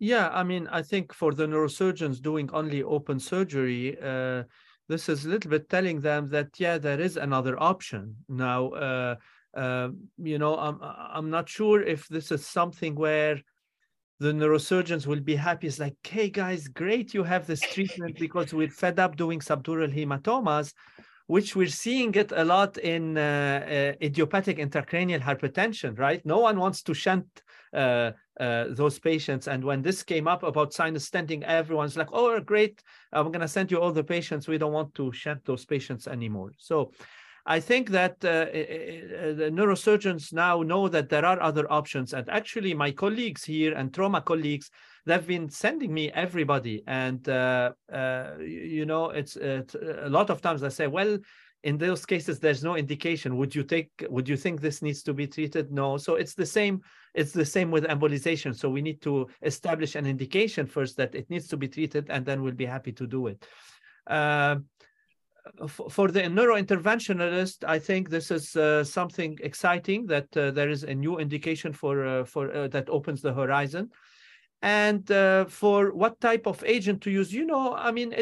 Yeah, 0.04 0.28
I 0.34 0.42
mean, 0.42 0.68
I 0.70 0.82
think 0.82 1.14
for 1.14 1.32
the 1.32 1.46
neurosurgeons 1.46 2.20
doing 2.20 2.50
only 2.52 2.82
open 2.82 3.18
surgery, 3.18 3.96
uh, 4.02 4.42
this 4.86 5.08
is 5.08 5.24
a 5.24 5.30
little 5.30 5.50
bit 5.50 5.70
telling 5.70 6.02
them 6.02 6.28
that 6.28 6.60
yeah, 6.60 6.76
there 6.76 7.00
is 7.00 7.16
another 7.16 7.58
option 7.58 8.14
now. 8.28 8.68
Uh, 8.68 9.16
uh, 9.56 9.88
you 10.18 10.38
know, 10.38 10.58
I'm 10.58 10.78
I'm 10.82 11.30
not 11.30 11.48
sure 11.48 11.80
if 11.80 12.06
this 12.08 12.30
is 12.30 12.46
something 12.46 12.94
where 12.94 13.40
the 14.20 14.30
neurosurgeons 14.34 15.06
will 15.06 15.20
be 15.22 15.36
happy. 15.36 15.68
It's 15.68 15.78
like, 15.78 15.96
hey 16.06 16.28
guys, 16.28 16.68
great, 16.68 17.14
you 17.14 17.22
have 17.22 17.46
this 17.46 17.62
treatment 17.62 18.18
because 18.18 18.52
we're 18.52 18.68
fed 18.68 18.98
up 18.98 19.16
doing 19.16 19.40
subdural 19.40 19.90
hematomas, 19.90 20.74
which 21.28 21.56
we're 21.56 21.78
seeing 21.84 22.14
it 22.14 22.30
a 22.30 22.44
lot 22.44 22.76
in 22.76 23.16
uh, 23.16 23.22
uh, 23.22 24.04
idiopathic 24.04 24.58
intracranial 24.58 25.22
hypertension, 25.22 25.98
right? 25.98 26.20
No 26.26 26.40
one 26.40 26.58
wants 26.60 26.82
to 26.82 26.92
shunt 26.92 27.42
uh, 27.74 28.12
uh, 28.40 28.66
those 28.70 28.98
patients. 28.98 29.48
And 29.48 29.62
when 29.64 29.82
this 29.82 30.02
came 30.02 30.28
up 30.28 30.42
about 30.42 30.72
sinus 30.72 31.08
stenting, 31.08 31.42
everyone's 31.42 31.96
like, 31.96 32.08
oh, 32.12 32.38
great, 32.40 32.82
I'm 33.12 33.26
going 33.26 33.40
to 33.40 33.48
send 33.48 33.70
you 33.70 33.80
all 33.80 33.92
the 33.92 34.04
patients. 34.04 34.48
We 34.48 34.58
don't 34.58 34.72
want 34.72 34.94
to 34.94 35.12
shunt 35.12 35.44
those 35.44 35.64
patients 35.64 36.06
anymore. 36.06 36.52
So 36.58 36.92
I 37.46 37.60
think 37.60 37.90
that 37.90 38.24
uh, 38.24 38.46
the 39.34 39.50
neurosurgeons 39.52 40.32
now 40.32 40.62
know 40.62 40.88
that 40.88 41.10
there 41.10 41.26
are 41.26 41.40
other 41.42 41.70
options. 41.70 42.14
And 42.14 42.28
actually, 42.30 42.72
my 42.72 42.90
colleagues 42.90 43.44
here 43.44 43.74
and 43.74 43.92
trauma 43.92 44.22
colleagues, 44.22 44.70
they've 45.04 45.26
been 45.26 45.50
sending 45.50 45.92
me 45.92 46.10
everybody. 46.12 46.82
And, 46.86 47.28
uh, 47.28 47.72
uh, 47.92 48.30
you 48.38 48.86
know, 48.86 49.10
it's, 49.10 49.36
it's, 49.36 49.74
a 49.74 50.08
lot 50.08 50.30
of 50.30 50.40
times 50.40 50.62
I 50.62 50.70
say, 50.70 50.86
well, 50.86 51.18
in 51.64 51.78
those 51.78 52.04
cases 52.06 52.38
there's 52.38 52.62
no 52.62 52.76
indication. 52.76 53.36
Would 53.38 53.54
you 53.54 53.64
take 53.64 53.90
would 54.08 54.28
you 54.28 54.36
think 54.36 54.60
this 54.60 54.82
needs 54.82 55.02
to 55.04 55.14
be 55.14 55.26
treated? 55.26 55.72
No. 55.72 55.96
So 55.96 56.14
it's 56.14 56.34
the 56.34 56.46
same 56.46 56.82
it's 57.14 57.32
the 57.32 57.44
same 57.44 57.70
with 57.70 57.84
embolization. 57.84 58.54
So 58.54 58.68
we 58.68 58.82
need 58.82 59.00
to 59.02 59.26
establish 59.42 59.94
an 59.94 60.06
indication 60.06 60.66
first 60.66 60.96
that 60.98 61.14
it 61.14 61.28
needs 61.30 61.48
to 61.48 61.56
be 61.56 61.68
treated 61.68 62.10
and 62.10 62.24
then 62.24 62.42
we'll 62.42 62.52
be 62.52 62.66
happy 62.66 62.92
to 62.92 63.06
do 63.06 63.28
it. 63.28 63.46
Uh, 64.06 64.56
for 65.68 66.08
the 66.08 66.22
neurointerventionalist, 66.22 67.64
I 67.66 67.78
think 67.78 68.08
this 68.08 68.30
is 68.30 68.56
uh, 68.56 68.84
something 68.84 69.38
exciting 69.42 70.06
that 70.06 70.34
uh, 70.36 70.50
there 70.50 70.70
is 70.70 70.84
a 70.84 70.94
new 70.94 71.18
indication 71.18 71.72
for 71.72 72.06
uh, 72.06 72.24
for 72.24 72.54
uh, 72.54 72.68
that 72.68 72.88
opens 72.88 73.20
the 73.22 73.32
horizon. 73.32 73.90
And 74.64 75.10
uh, 75.10 75.44
for 75.44 75.92
what 75.92 76.22
type 76.22 76.46
of 76.46 76.64
agent 76.64 77.02
to 77.02 77.10
use, 77.10 77.30
you 77.30 77.44
know, 77.44 77.74
I 77.74 77.92
mean, 77.92 78.14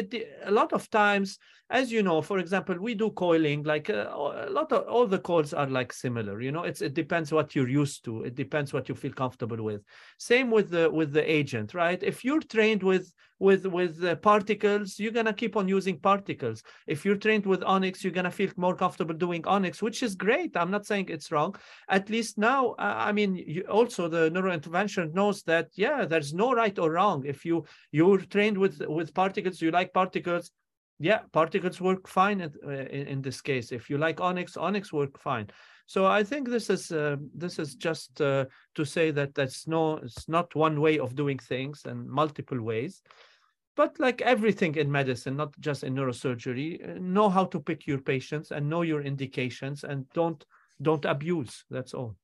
a 0.43 0.51
lot 0.51 0.73
of 0.73 0.89
times 0.89 1.39
as 1.73 1.91
you 1.91 2.03
know, 2.03 2.21
for 2.21 2.37
example, 2.37 2.75
we 2.79 2.93
do 2.93 3.09
coiling, 3.09 3.63
like 3.63 3.89
uh, 3.89 4.05
a 4.11 4.49
lot 4.51 4.71
of 4.71 4.87
all 4.87 5.07
the 5.07 5.17
coils 5.17 5.53
are 5.53 5.67
like 5.67 5.91
similar, 5.91 6.39
you 6.39 6.51
know, 6.51 6.63
it's, 6.63 6.81
it 6.81 6.93
depends 6.93 7.31
what 7.31 7.55
you're 7.55 7.67
used 7.67 8.05
to. 8.05 8.23
It 8.23 8.35
depends 8.35 8.73
what 8.73 8.87
you 8.87 8.93
feel 8.93 9.13
comfortable 9.13 9.61
with. 9.63 9.81
Same 10.19 10.51
with 10.51 10.69
the, 10.69 10.91
with 10.91 11.13
the 11.13 11.29
agent, 11.29 11.73
right? 11.73 12.01
If 12.03 12.23
you're 12.23 12.41
trained 12.41 12.83
with, 12.83 13.11
with, 13.39 13.65
with 13.65 14.03
uh, 14.03 14.15
particles, 14.17 14.99
you're 14.99 15.11
going 15.11 15.25
to 15.25 15.33
keep 15.33 15.55
on 15.57 15.67
using 15.67 15.99
particles. 15.99 16.61
If 16.85 17.05
you're 17.05 17.15
trained 17.15 17.47
with 17.47 17.63
onyx, 17.63 18.03
you're 18.03 18.13
going 18.13 18.25
to 18.25 18.31
feel 18.31 18.51
more 18.55 18.75
comfortable 18.75 19.15
doing 19.15 19.43
onyx, 19.47 19.81
which 19.81 20.03
is 20.03 20.13
great. 20.13 20.55
I'm 20.55 20.69
not 20.69 20.85
saying 20.85 21.07
it's 21.09 21.31
wrong. 21.31 21.55
At 21.89 22.07
least 22.09 22.37
now, 22.37 22.75
I 22.77 23.11
mean, 23.13 23.35
you, 23.35 23.63
also 23.63 24.07
the 24.07 24.29
neurointervention 24.29 25.15
knows 25.15 25.41
that, 25.43 25.69
yeah, 25.73 26.05
there's 26.05 26.32
no 26.33 26.53
right 26.53 26.77
or 26.77 26.91
wrong. 26.91 27.25
If 27.25 27.45
you, 27.45 27.65
you're 27.91 28.19
trained 28.19 28.57
with, 28.57 28.81
with 28.87 29.13
particles, 29.13 29.61
you 29.61 29.71
like 29.71 29.93
particles, 29.93 30.51
yeah, 30.99 31.19
particles 31.31 31.81
work 31.81 32.07
fine 32.07 32.41
in, 32.41 32.53
in, 32.69 33.07
in, 33.07 33.21
this 33.21 33.41
case. 33.41 33.71
If 33.71 33.89
you 33.89 33.97
like 33.97 34.21
Onyx, 34.21 34.57
Onyx 34.57 34.93
work 34.93 35.19
fine. 35.19 35.49
So 35.85 36.05
I 36.05 36.23
think 36.23 36.47
this 36.47 36.69
is 36.69 36.91
uh, 36.91 37.17
this 37.35 37.59
is 37.59 37.75
just 37.75 38.21
uh, 38.21 38.45
to 38.75 38.85
say 38.85 39.11
that 39.11 39.35
that's 39.35 39.67
no, 39.67 39.97
it's 39.97 40.29
not 40.29 40.55
one 40.55 40.79
way 40.79 40.99
of 40.99 41.15
doing 41.15 41.39
things 41.39 41.81
and 41.85 42.07
multiple 42.07 42.61
ways. 42.61 43.01
But 43.75 43.99
like 43.99 44.21
everything 44.21 44.75
in 44.75 44.91
medicine, 44.91 45.35
not 45.35 45.59
just 45.59 45.83
in 45.83 45.95
neurosurgery, 45.95 46.89
uh, 46.89 46.99
know 46.99 47.29
how 47.29 47.45
to 47.45 47.59
pick 47.59 47.87
your 47.87 47.99
patients 47.99 48.51
and 48.51 48.69
know 48.69 48.83
your 48.83 49.01
indications 49.01 49.83
and 49.83 50.07
don't 50.13 50.43
don't 50.81 51.05
abuse. 51.05 51.65
That's 51.69 51.93
all. 51.93 52.15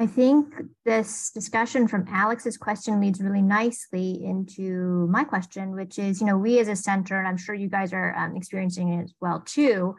I 0.00 0.06
think 0.08 0.52
this 0.84 1.30
discussion 1.30 1.86
from 1.86 2.06
Alex's 2.08 2.56
question 2.56 3.00
leads 3.00 3.20
really 3.20 3.42
nicely 3.42 4.24
into 4.24 5.06
my 5.08 5.22
question, 5.22 5.70
which 5.70 6.00
is, 6.00 6.20
you 6.20 6.26
know, 6.26 6.36
we 6.36 6.58
as 6.58 6.66
a 6.66 6.74
center, 6.74 7.16
and 7.16 7.28
I'm 7.28 7.36
sure 7.36 7.54
you 7.54 7.68
guys 7.68 7.92
are 7.92 8.12
um, 8.16 8.34
experiencing 8.34 8.92
it 8.92 9.04
as 9.04 9.14
well 9.20 9.40
too, 9.46 9.94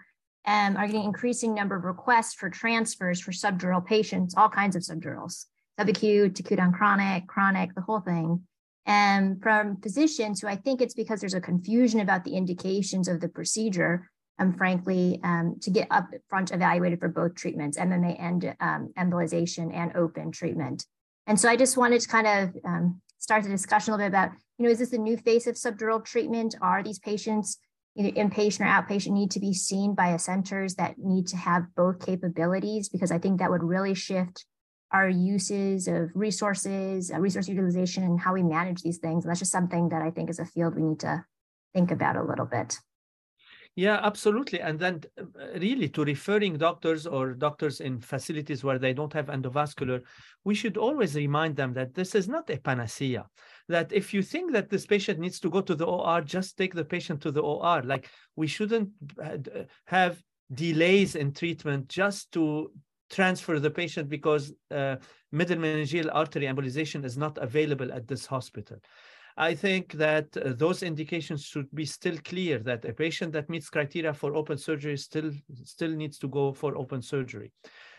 um, 0.46 0.76
are 0.76 0.86
getting 0.86 1.06
increasing 1.06 1.54
number 1.54 1.78
of 1.78 1.86
requests 1.86 2.34
for 2.34 2.50
transfers 2.50 3.22
for 3.22 3.32
subdural 3.32 3.86
patients, 3.86 4.36
all 4.36 4.50
kinds 4.50 4.76
of 4.76 4.82
subdurals, 4.82 5.46
subacute, 5.80 6.38
acute 6.38 6.60
on 6.60 6.74
chronic, 6.74 7.26
chronic, 7.28 7.74
the 7.74 7.82
whole 7.82 8.02
thing. 8.02 8.42
And 8.86 9.42
from 9.42 9.78
physicians 9.82 10.42
who 10.42 10.48
I 10.48 10.58
think 10.58 10.82
it's 10.82 10.94
because 10.94 11.22
there's 11.22 11.34
a 11.34 11.42
confusion 11.42 12.02
about 12.02 12.26
the 12.26 12.36
indications 12.36 13.08
of 13.08 13.22
the 13.22 13.30
procedure 13.30 14.12
um, 14.40 14.54
frankly, 14.54 15.20
um, 15.24 15.58
to 15.62 15.70
get 15.70 15.90
upfront 15.90 16.54
evaluated 16.54 17.00
for 17.00 17.08
both 17.08 17.36
treatments, 17.36 17.78
MMA 17.78 18.20
and 18.20 18.56
um, 18.60 18.94
embolization 18.98 19.74
and 19.74 19.96
open 19.96 20.32
treatment. 20.32 20.86
And 21.28 21.40
so 21.40 21.50
I 21.50 21.56
just 21.56 21.78
wanted 21.78 22.02
to 22.02 22.08
kind 22.08 22.28
of 22.28 22.56
um, 22.66 23.02
start 23.18 23.44
the 23.44 23.50
discussion 23.50 23.94
a 23.94 23.98
little 23.98 24.10
bit 24.10 24.16
about, 24.16 24.32
you 24.58 24.66
know, 24.66 24.72
is 24.72 24.80
this 24.80 24.94
a 24.94 24.98
new 24.98 25.18
phase 25.18 25.48
of 25.48 25.56
subdural 25.56 26.04
treatment? 26.04 26.56
Are 26.62 26.84
these 26.84 27.00
patients, 27.00 27.58
either 27.96 28.12
inpatient 28.12 28.62
or 28.62 28.66
outpatient, 28.66 29.12
need 29.12 29.32
to 29.32 29.40
be 29.40 29.54
seen 29.54 29.96
by 29.96 30.10
a 30.10 30.20
centers 30.20 30.76
that 30.76 30.98
need 30.98 31.28
to 31.28 31.38
have 31.38 31.64
both 31.76 32.06
capabilities? 32.06 32.90
Because 32.90 33.12
I 33.12 33.18
think 33.18 33.40
that 33.40 33.50
would 33.50 33.64
really 33.64 33.94
shift 33.94 34.46
our 34.92 35.10
uses 35.10 35.88
of 35.88 36.12
resources, 36.14 37.12
uh, 37.12 37.20
resource 37.20 37.48
utilization, 37.48 38.04
and 38.04 38.20
how 38.20 38.34
we 38.34 38.44
manage 38.44 38.82
these 38.82 39.00
things. 39.00 39.24
And 39.24 39.32
that's 39.32 39.40
just 39.40 39.52
something 39.52 39.90
that 39.90 40.02
I 40.02 40.12
think 40.12 40.30
as 40.30 40.40
a 40.40 40.46
field 40.46 40.76
we 40.76 40.84
need 40.84 41.00
to 41.00 41.26
think 41.74 41.92
about 41.92 42.16
a 42.16 42.24
little 42.24 42.46
bit. 42.46 42.78
Yeah, 43.76 44.00
absolutely. 44.02 44.62
And 44.62 44.80
then 44.80 45.02
uh, 45.20 45.60
really 45.60 45.90
to 45.90 46.06
referring 46.06 46.58
doctors 46.58 47.06
or 47.06 47.34
doctors 47.34 47.82
in 47.82 48.00
facilities 48.00 48.64
where 48.64 48.80
they 48.80 48.94
don't 48.94 49.12
have 49.12 49.28
endovascular, 49.28 50.02
we 50.46 50.56
should 50.56 50.78
always 50.78 51.16
remind 51.16 51.58
them 51.58 51.74
that 51.74 51.94
this 51.94 52.16
is 52.16 52.30
not 52.30 52.50
a 52.50 52.58
panacea. 52.58 53.26
That 53.68 53.92
if 53.92 54.14
you 54.14 54.22
think 54.22 54.54
that 54.54 54.70
this 54.70 54.86
patient 54.86 55.20
needs 55.20 55.42
to 55.42 55.50
go 55.50 55.60
to 55.60 55.76
the 55.76 55.86
OR, 55.86 56.22
just 56.22 56.58
take 56.58 56.74
the 56.74 56.86
patient 56.86 57.22
to 57.24 57.32
the 57.32 57.42
OR. 57.42 57.84
Like 57.84 58.10
we 58.38 58.48
shouldn't 58.48 58.92
uh, 59.22 59.38
have 59.86 60.24
delays 60.54 61.16
in 61.16 61.34
treatment 61.34 61.90
just 61.90 62.32
to 62.32 62.72
transfer 63.10 63.60
the 63.60 63.70
patient 63.70 64.08
because 64.08 64.54
uh, 64.72 64.96
middle 65.34 65.58
meningeal 65.58 66.10
artery 66.14 66.46
embolization 66.46 67.04
is 67.04 67.18
not 67.18 67.38
available 67.40 67.92
at 67.92 68.08
this 68.08 68.26
hospital. 68.26 68.78
I 69.38 69.54
think 69.54 69.94
that 69.94 70.36
uh, 70.38 70.54
those 70.54 70.82
indications 70.82 71.44
should 71.44 71.70
be 71.74 71.86
still 71.86 72.18
clear 72.24 72.60
that 72.60 72.86
a 72.86 72.94
patient 72.94 73.34
that 73.34 73.50
meets 73.50 73.70
criteria 73.70 74.14
for 74.14 74.36
open 74.36 74.58
surgery 74.58 74.98
still 74.98 75.32
still 75.64 75.92
needs 75.92 76.18
to 76.20 76.28
go 76.28 76.54
for 76.54 76.78
open 76.78 77.02
surgery. 77.02 77.52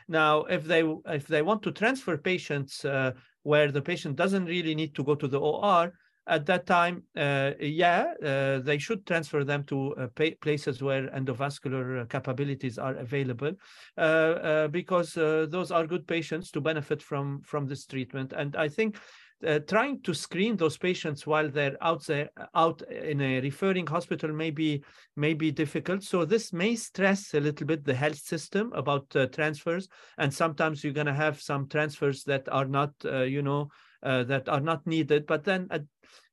Now, 0.09 0.45
if 0.45 0.65
they 0.65 0.83
if 1.07 1.27
they 1.27 1.43
want 1.43 1.63
to 1.65 1.73
transfer 1.73 2.17
patients 2.17 2.85
uh, 2.85 3.13
where 3.43 3.71
the 3.71 3.83
patient 3.83 4.17
doesn't 4.17 4.47
really 4.47 4.75
need 4.75 4.95
to 4.95 5.05
go 5.05 5.15
to 5.15 5.29
the 5.29 5.41
OR, 5.41 5.93
at 6.29 6.45
that 6.47 6.67
time, 6.67 7.05
uh, 7.17 7.53
yeah, 7.61 8.13
uh, 8.25 8.59
they 8.59 8.79
should 8.79 9.07
transfer 9.07 9.45
them 9.45 9.63
to 9.65 9.95
uh, 9.95 10.09
places 10.41 10.83
where 10.83 11.09
endovascular 11.11 12.09
capabilities 12.09 12.79
are 12.79 12.97
available, 12.97 13.53
uh, 13.97 14.01
uh, 14.01 14.69
because 14.69 15.13
those 15.15 15.71
are 15.71 15.87
good 15.87 16.07
patients 16.07 16.51
to 16.51 16.61
benefit 16.61 17.01
from 17.03 17.43
from 17.43 17.67
this 17.67 17.87
treatment. 17.87 18.33
And 18.33 18.57
I 18.57 18.69
think 18.69 18.97
uh, 19.45 19.59
trying 19.61 20.01
to 20.03 20.15
screen 20.15 20.57
those 20.57 20.79
patients 20.79 21.27
while 21.27 21.49
they're 21.51 21.77
out 21.83 22.05
there 22.07 22.31
out 22.55 22.81
in 22.91 23.21
a 23.21 23.41
referring 23.41 23.87
hospital 23.87 24.33
may 24.33 24.51
be 24.51 24.83
may 25.17 25.35
be 25.35 25.51
difficult. 25.51 26.03
So 26.03 26.25
this 26.25 26.53
may 26.53 26.77
stress 26.77 27.35
a 27.35 27.41
little 27.41 27.67
bit 27.67 27.85
the 27.85 27.95
health 27.95 28.19
system 28.19 28.73
about 28.75 29.05
uh, 29.15 29.27
transfers. 29.27 29.89
And 30.19 30.33
sometimes 30.33 30.83
you're 30.83 30.93
going 30.93 31.07
to 31.07 31.15
have 31.15 31.41
some 31.41 31.69
transfers 31.69 32.25
that 32.25 32.49
are 32.51 32.67
not 32.67 32.93
uh, 33.05 33.23
you 33.23 33.43
know 33.43 33.69
uh, 34.03 34.25
that 34.25 34.49
are 34.49 34.61
not 34.61 34.87
needed. 34.87 35.27
But 35.27 35.45
then 35.45 35.69
uh, 35.71 35.81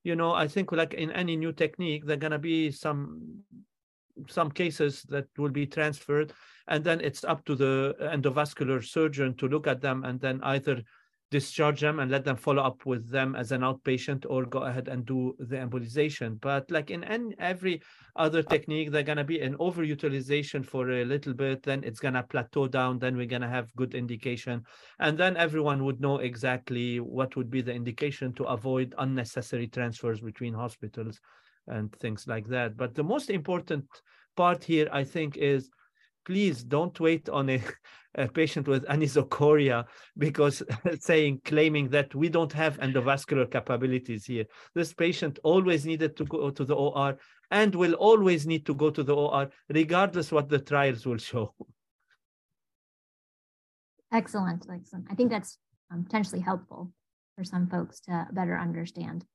you 0.04 0.16
know 0.16 0.34
i 0.34 0.48
think 0.48 0.72
like 0.72 0.94
in 0.94 1.12
any 1.12 1.36
new 1.36 1.54
technique 1.54 2.06
there're 2.06 2.18
going 2.18 2.32
to 2.32 2.38
be 2.38 2.70
some 2.72 3.42
some 4.28 4.52
cases 4.52 5.04
that 5.10 5.26
will 5.38 5.50
be 5.50 5.66
transferred. 5.66 6.32
And 6.68 6.84
then 6.84 7.02
it's 7.02 7.24
up 7.24 7.44
to 7.46 7.56
the 7.56 7.96
endovascular 8.00 8.84
surgeon 8.84 9.36
to 9.38 9.48
look 9.48 9.68
at 9.68 9.82
them 9.82 10.04
and 10.04 10.20
then 10.20 10.39
either 10.44 10.84
discharge 11.34 11.82
them 11.82 12.00
and 12.00 12.12
let 12.12 12.24
them 12.24 12.36
follow 12.36 12.62
up 12.62 12.86
with 12.86 13.10
them 13.10 13.36
as 13.36 13.52
an 13.52 13.62
outpatient 13.62 14.24
or 14.30 14.46
go 14.46 14.60
ahead 14.60 14.88
and 14.88 15.04
do 15.04 15.36
the 15.39 15.56
embolization. 15.56 16.39
But 16.39 16.69
like 16.69 16.91
in 16.91 17.04
any, 17.04 17.34
every 17.39 17.82
other 18.15 18.43
technique, 18.43 18.91
they're 18.91 19.10
going 19.12 19.17
to 19.17 19.24
be 19.24 19.41
an 19.41 19.58
overutilization 19.58 20.63
for 20.63 20.91
a 20.91 21.04
little 21.04 21.34
bit, 21.34 21.63
then 21.63 21.84
it's 21.84 22.00
going 22.00 22.13
to 22.13 22.22
plateau 22.22 22.67
down, 22.67 23.00
then 23.00 23.17
we're 23.17 23.34
going 23.36 23.41
to 23.41 23.56
have 23.58 23.76
good 23.76 23.96
indication. 23.96 24.63
And 25.00 25.17
then 25.17 25.36
everyone 25.36 25.84
would 25.86 26.00
know 26.00 26.19
exactly 26.19 27.00
what 27.00 27.36
would 27.36 27.50
be 27.50 27.62
the 27.62 27.74
indication 27.74 28.32
to 28.34 28.43
avoid 28.43 28.93
unnecessary 29.00 29.67
transfers 29.67 30.22
between 30.22 30.54
hospitals 30.54 31.19
and 31.67 31.91
things 31.93 32.28
like 32.28 32.48
that. 32.50 32.78
But 32.78 32.93
the 32.93 33.04
most 33.04 33.32
important 33.32 33.86
part 34.36 34.63
here, 34.63 34.88
I 34.91 35.04
think, 35.04 35.38
is 35.38 35.72
please 36.26 36.64
don't 36.64 37.00
wait 37.00 37.30
on 37.30 37.50
a, 37.50 37.62
a 38.16 38.28
patient 38.28 38.68
with 38.68 38.86
anisocoria 38.86 39.86
because 40.18 40.64
saying 41.00 41.42
claiming 41.46 41.90
that 41.90 42.14
we 42.16 42.30
don't 42.30 42.54
have 42.54 42.80
endovascular 42.80 43.50
capabilities 43.50 44.26
here. 44.26 44.46
This 44.76 44.94
patient 44.94 45.40
always 45.44 45.86
needed 45.86 46.16
to 46.18 46.26
go 46.26 46.50
to 46.50 46.66
the 46.66 46.76
or 46.76 47.18
and 47.52 47.76
will 47.76 47.94
always 47.94 48.48
need 48.48 48.66
to 48.66 48.74
go 48.74 48.90
to 48.90 49.04
the 49.04 49.16
or 49.16 49.50
regardless 49.70 50.32
what 50.32 50.50
the 50.50 50.60
trials 50.60 51.06
will 51.06 51.18
show. 51.18 51.54
Excellent 54.12 54.68
excellent. 54.72 55.08
I 55.10 55.16
think 55.16 55.32
that's 55.32 55.58
um, 55.92 56.04
potentially 56.04 56.42
helpful 56.42 56.92
for 57.36 57.44
some 57.44 57.68
folks 57.68 58.00
to 58.02 58.28
better 58.32 58.58
understand. 58.58 59.26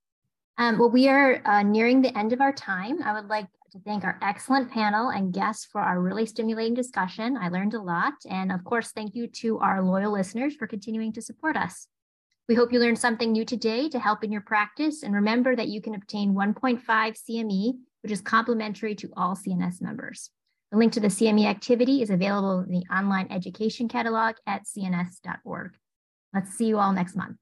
Um, 0.57 0.79
well, 0.79 0.91
we 0.91 1.09
are 1.09 1.41
uh, 1.45 1.63
nearing 1.63 2.03
the 2.03 2.17
end 2.19 2.33
of 2.33 2.41
our 2.41 2.53
time. 2.53 3.03
I 3.03 3.13
would 3.13 3.29
like 3.29 3.47
to 3.73 3.79
thank 3.81 4.05
our 4.05 4.19
excellent 4.23 4.71
panel 4.71 5.11
and 5.11 5.33
guests 5.33 5.67
for 5.71 5.81
our 5.81 6.01
really 6.01 6.27
stimulating 6.27 6.75
discussion. 6.75 7.37
I 7.37 7.49
learned 7.49 7.75
a 7.75 7.83
lot. 7.83 8.15
And 8.29 8.51
of 8.51 8.65
course, 8.65 8.93
thank 8.93 9.15
you 9.15 9.27
to 9.27 9.59
our 9.59 9.83
loyal 9.83 10.13
listeners 10.13 10.55
for 10.55 10.67
continuing 10.67 11.13
to 11.15 11.23
support 11.23 11.57
us. 11.57 11.87
We 12.49 12.55
hope 12.55 12.73
you 12.73 12.81
learned 12.81 12.99
something 12.99 13.31
new 13.31 13.45
today 13.45 13.89
to 13.91 13.99
help 13.99 14.25
in 14.25 14.33
your 14.33 14.41
practice. 14.41 15.03
And 15.03 15.15
remember 15.15 15.55
that 15.55 15.69
you 15.69 15.83
can 15.83 15.95
obtain 15.95 16.35
1.5 16.35 16.83
CME, 16.87 17.75
which 18.03 18.13
is 18.13 18.23
complimentary 18.23 18.95
to 18.97 19.11
all 19.17 19.37
CNS 19.37 19.83
members. 19.83 20.31
The 20.73 20.79
link 20.79 20.93
to 20.95 21.01
the 21.01 21.09
CME 21.09 21.47
activity 21.47 22.01
is 22.01 22.11
available 22.11 22.61
in 22.61 22.71
the 22.71 22.85
online 22.95 23.29
education 23.31 23.89
catalog 23.89 24.37
at 24.47 24.65
cns.org. 24.65 25.73
Let's 26.33 26.53
see 26.53 26.67
you 26.67 26.79
all 26.79 26.93
next 26.93 27.17
month. 27.17 27.37